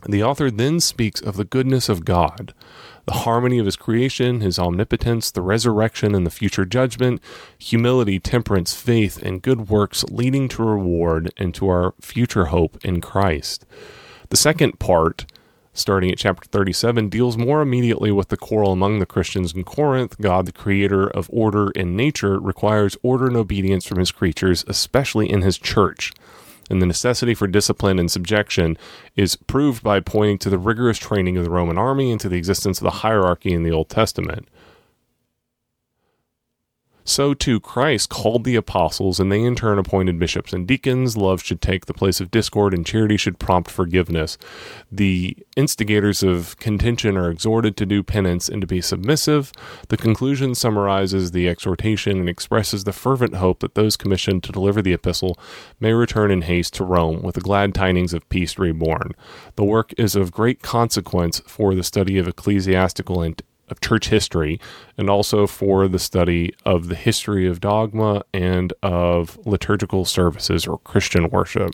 The 0.07 0.23
author 0.23 0.51
then 0.51 0.81
speaks 0.81 1.21
of 1.21 1.37
the 1.37 1.45
goodness 1.45 1.89
of 1.89 2.05
God, 2.05 2.53
the 3.07 3.13
harmony 3.13 3.59
of 3.59 3.67
his 3.67 3.77
creation, 3.77 4.41
his 4.41 4.59
omnipotence, 4.59 5.31
the 5.31 5.41
resurrection 5.43 6.15
and 6.15 6.27
the 6.27 6.31
future 6.31 6.67
judgment, 6.67 7.23
humility, 7.59 8.21
temperance, 8.21 8.75
faith, 8.75 9.17
and 9.23 9.43
good 9.43 9.69
works 9.69 10.05
leading 10.05 10.49
to 10.49 10.63
reward 10.63 11.33
and 11.39 11.55
to 11.55 11.69
our 11.69 11.95
future 12.01 12.47
hope 12.47 12.79
in 12.85 13.01
Christ. 13.01 13.65
The 14.29 14.37
second 14.37 14.79
part 14.79 15.27
starting 15.75 16.11
at 16.11 16.19
chapter 16.19 16.49
37, 16.49 17.09
deals 17.09 17.37
more 17.37 17.61
immediately 17.61 18.11
with 18.11 18.29
the 18.29 18.37
quarrel 18.37 18.73
among 18.73 19.01
the 19.01 19.07
Christians 19.07 19.53
in 19.53 19.65
Corinth. 19.65 20.17
God, 20.21 20.47
the 20.47 20.53
creator 20.53 21.07
of 21.07 21.29
order 21.33 21.71
and 21.77 21.97
nature, 21.97 22.39
requires 22.39 22.97
order 23.03 23.27
and 23.27 23.37
obedience 23.37 23.85
from 23.85 23.99
his 23.99 24.13
creatures, 24.13 24.65
especially 24.69 25.29
in 25.29 25.43
his 25.43 25.59
church. 25.59 26.13
And 26.71 26.81
the 26.81 26.87
necessity 26.87 27.35
for 27.35 27.47
discipline 27.47 27.99
and 27.99 28.11
subjection 28.11 28.79
is 29.17 29.37
proved 29.37 29.83
by 29.83 30.01
pointing 30.01 30.39
to 30.39 30.51
the 30.51 30.59
rigorous 30.59 30.99
training 30.99 31.37
of 31.37 31.45
the 31.45 31.51
Roman 31.51 31.77
army 31.77 32.11
and 32.11 32.21
to 32.21 32.29
the 32.29 32.39
existence 32.39 32.79
of 32.79 32.85
the 32.85 32.91
hierarchy 32.91 33.53
in 33.53 33.65
the 33.65 33.73
Old 33.73 33.91
Testament. 33.91 34.49
So 37.05 37.35
too 37.35 37.61
Christ 37.61 38.09
called 38.09 38.45
the 38.45 38.57
apostles, 38.57 39.21
and 39.21 39.31
they 39.31 39.43
in 39.43 39.55
turn 39.55 39.79
appointed 39.79 40.19
bishops 40.19 40.53
and 40.55 40.67
deacons. 40.67 41.17
Love 41.17 41.43
should 41.43 41.61
take 41.61 41.85
the 41.85 41.93
place 41.93 42.21
of 42.21 42.31
discord, 42.31 42.73
and 42.73 42.87
charity 42.87 43.19
should 43.19 43.39
prompt 43.39 43.71
forgiveness. 43.71 44.39
The 44.91 45.37
instigators 45.55 46.23
of 46.23 46.57
contention 46.59 47.19
are 47.19 47.31
exhorted 47.31 47.77
to 47.77 47.87
do 47.87 48.03
penance 48.03 48.49
and 48.49 48.63
to 48.63 48.67
be 48.67 48.81
submissive. 48.81 49.53
The 49.89 49.99
conclusion 49.99 50.55
summarizes 50.55 51.31
the 51.33 51.49
exhortation 51.49 52.19
and 52.19 52.29
expresses 52.29 52.85
the 52.85 52.93
fervent 52.93 53.35
hope 53.35 53.61
that 53.61 53.75
those 53.75 53.97
commissioned 53.97 54.43
to 54.45 54.53
deliver 54.53 54.81
the 54.81 54.95
epistle 54.95 55.39
may 55.79 55.93
return 55.93 56.31
in 56.31 56.43
haste 56.43 56.75
to 56.75 56.85
Rome 56.85 57.23
with 57.23 57.35
the 57.35 57.41
glad 57.43 57.75
tidings 57.75 58.15
of 58.15 58.29
peace 58.31 58.59
reborn. 58.59 59.13
The 59.57 59.65
work 59.65 59.93
is 59.99 60.17
of 60.17 60.33
great 60.33 60.63
consequence 60.63 61.41
for 61.47 61.75
the 61.75 61.85
study 61.85 62.19
of 62.19 62.27
ecclesiastical 62.27 63.21
and 63.21 63.43
of 63.69 63.81
church 63.81 64.09
history 64.09 64.61
and 64.99 65.09
also 65.09 65.47
for 65.47 65.89
the 65.89 65.99
study 65.99 66.55
of 66.65 66.89
the 66.89 66.95
history 66.95 67.47
of 67.47 67.61
dogma 67.61 68.23
and 68.33 68.73
of 68.83 69.39
liturgical 69.47 70.05
services 70.05 70.67
or 70.67 70.79
Christian 70.79 71.31
worship. 71.31 71.73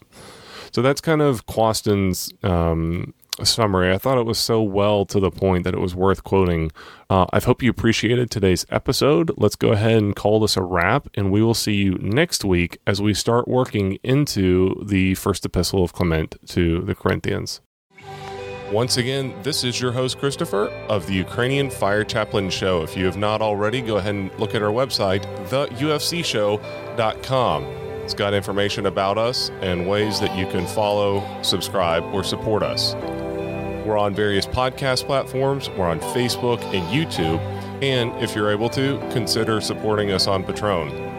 So 0.72 0.82
that's 0.82 1.00
kind 1.00 1.20
of 1.20 1.46
Quasten's 1.46 2.32
um, 2.42 3.12
summary. 3.42 3.92
I 3.92 3.98
thought 3.98 4.18
it 4.18 4.26
was 4.26 4.38
so 4.38 4.62
well 4.62 5.04
to 5.06 5.20
the 5.20 5.30
point 5.30 5.64
that 5.64 5.74
it 5.74 5.80
was 5.80 5.94
worth 5.94 6.24
quoting. 6.24 6.70
Uh, 7.08 7.26
I 7.32 7.40
hope 7.40 7.62
you 7.62 7.70
appreciated 7.70 8.30
today's 8.30 8.66
episode. 8.70 9.32
Let's 9.36 9.56
go 9.56 9.72
ahead 9.72 9.96
and 9.96 10.14
call 10.14 10.40
this 10.40 10.56
a 10.56 10.62
wrap, 10.62 11.08
and 11.14 11.32
we 11.32 11.42
will 11.42 11.54
see 11.54 11.74
you 11.74 11.94
next 12.00 12.44
week 12.44 12.78
as 12.86 13.00
we 13.02 13.14
start 13.14 13.48
working 13.48 13.98
into 14.02 14.80
the 14.84 15.14
first 15.14 15.44
epistle 15.44 15.82
of 15.82 15.92
Clement 15.92 16.36
to 16.48 16.82
the 16.82 16.94
Corinthians. 16.94 17.60
Once 18.72 18.96
again, 18.98 19.34
this 19.42 19.64
is 19.64 19.80
your 19.80 19.90
host, 19.90 20.16
Christopher, 20.18 20.68
of 20.88 21.08
the 21.08 21.14
Ukrainian 21.14 21.70
Fire 21.70 22.04
Chaplain 22.04 22.50
Show. 22.50 22.82
If 22.82 22.96
you 22.96 23.04
have 23.06 23.16
not 23.16 23.42
already, 23.42 23.80
go 23.80 23.96
ahead 23.96 24.14
and 24.14 24.30
look 24.38 24.54
at 24.54 24.62
our 24.62 24.70
website, 24.70 25.24
theufcshow.com. 25.48 27.64
It's 27.64 28.14
got 28.14 28.32
information 28.32 28.86
about 28.86 29.18
us 29.18 29.50
and 29.60 29.88
ways 29.88 30.20
that 30.20 30.38
you 30.38 30.46
can 30.46 30.68
follow, 30.68 31.26
subscribe, 31.42 32.04
or 32.14 32.22
support 32.22 32.62
us. 32.62 32.94
We're 33.84 33.98
on 33.98 34.14
various 34.14 34.46
podcast 34.46 35.06
platforms, 35.06 35.68
we're 35.70 35.88
on 35.88 35.98
Facebook 35.98 36.60
and 36.72 36.86
YouTube, 36.94 37.40
and 37.82 38.12
if 38.22 38.36
you're 38.36 38.52
able 38.52 38.68
to, 38.70 39.00
consider 39.10 39.60
supporting 39.60 40.12
us 40.12 40.28
on 40.28 40.44
Patreon. 40.44 41.09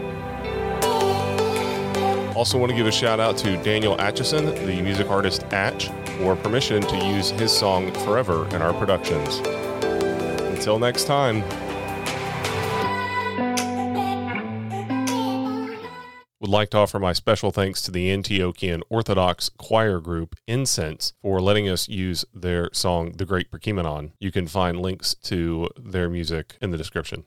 Also, 2.41 2.58
want 2.58 2.71
to 2.71 2.75
give 2.75 2.88
a 2.88 2.91
shout 2.91 3.19
out 3.19 3.38
to 3.38 3.56
Daniel 3.62 3.95
Atchison, 4.01 4.45
the 4.65 4.82
music 4.82 5.12
artist 5.12 5.43
Atch, 5.51 5.89
for 6.17 6.36
permission 6.36 6.82
to 6.82 6.97
use 7.06 7.30
his 7.30 7.56
song 7.56 7.91
Forever 8.04 8.47
in 8.56 8.63
our 8.63 8.73
productions. 8.73 9.38
Until 10.49 10.80
next 10.80 11.04
time. 11.04 11.43
Would 16.39 16.49
like 16.49 16.71
to 16.71 16.77
offer 16.77 16.97
my 16.97 17.13
special 17.13 17.51
thanks 17.51 17.84
to 17.84 17.91
the 17.91 18.08
Antiochian 18.08 18.82
Orthodox 18.89 19.49
choir 19.60 19.99
group 19.99 20.36
Incense 20.47 21.13
for 21.21 21.39
letting 21.39 21.69
us 21.69 21.88
use 21.88 22.25
their 22.34 22.71
song 22.73 23.12
The 23.12 23.25
Great 23.27 23.51
Prokeimenon. 23.51 24.13
You 24.19 24.32
can 24.32 24.47
find 24.47 24.82
links 24.82 25.13
to 25.25 25.69
their 25.77 26.10
music 26.10 26.58
in 26.60 26.71
the 26.71 26.77
description. 26.80 27.25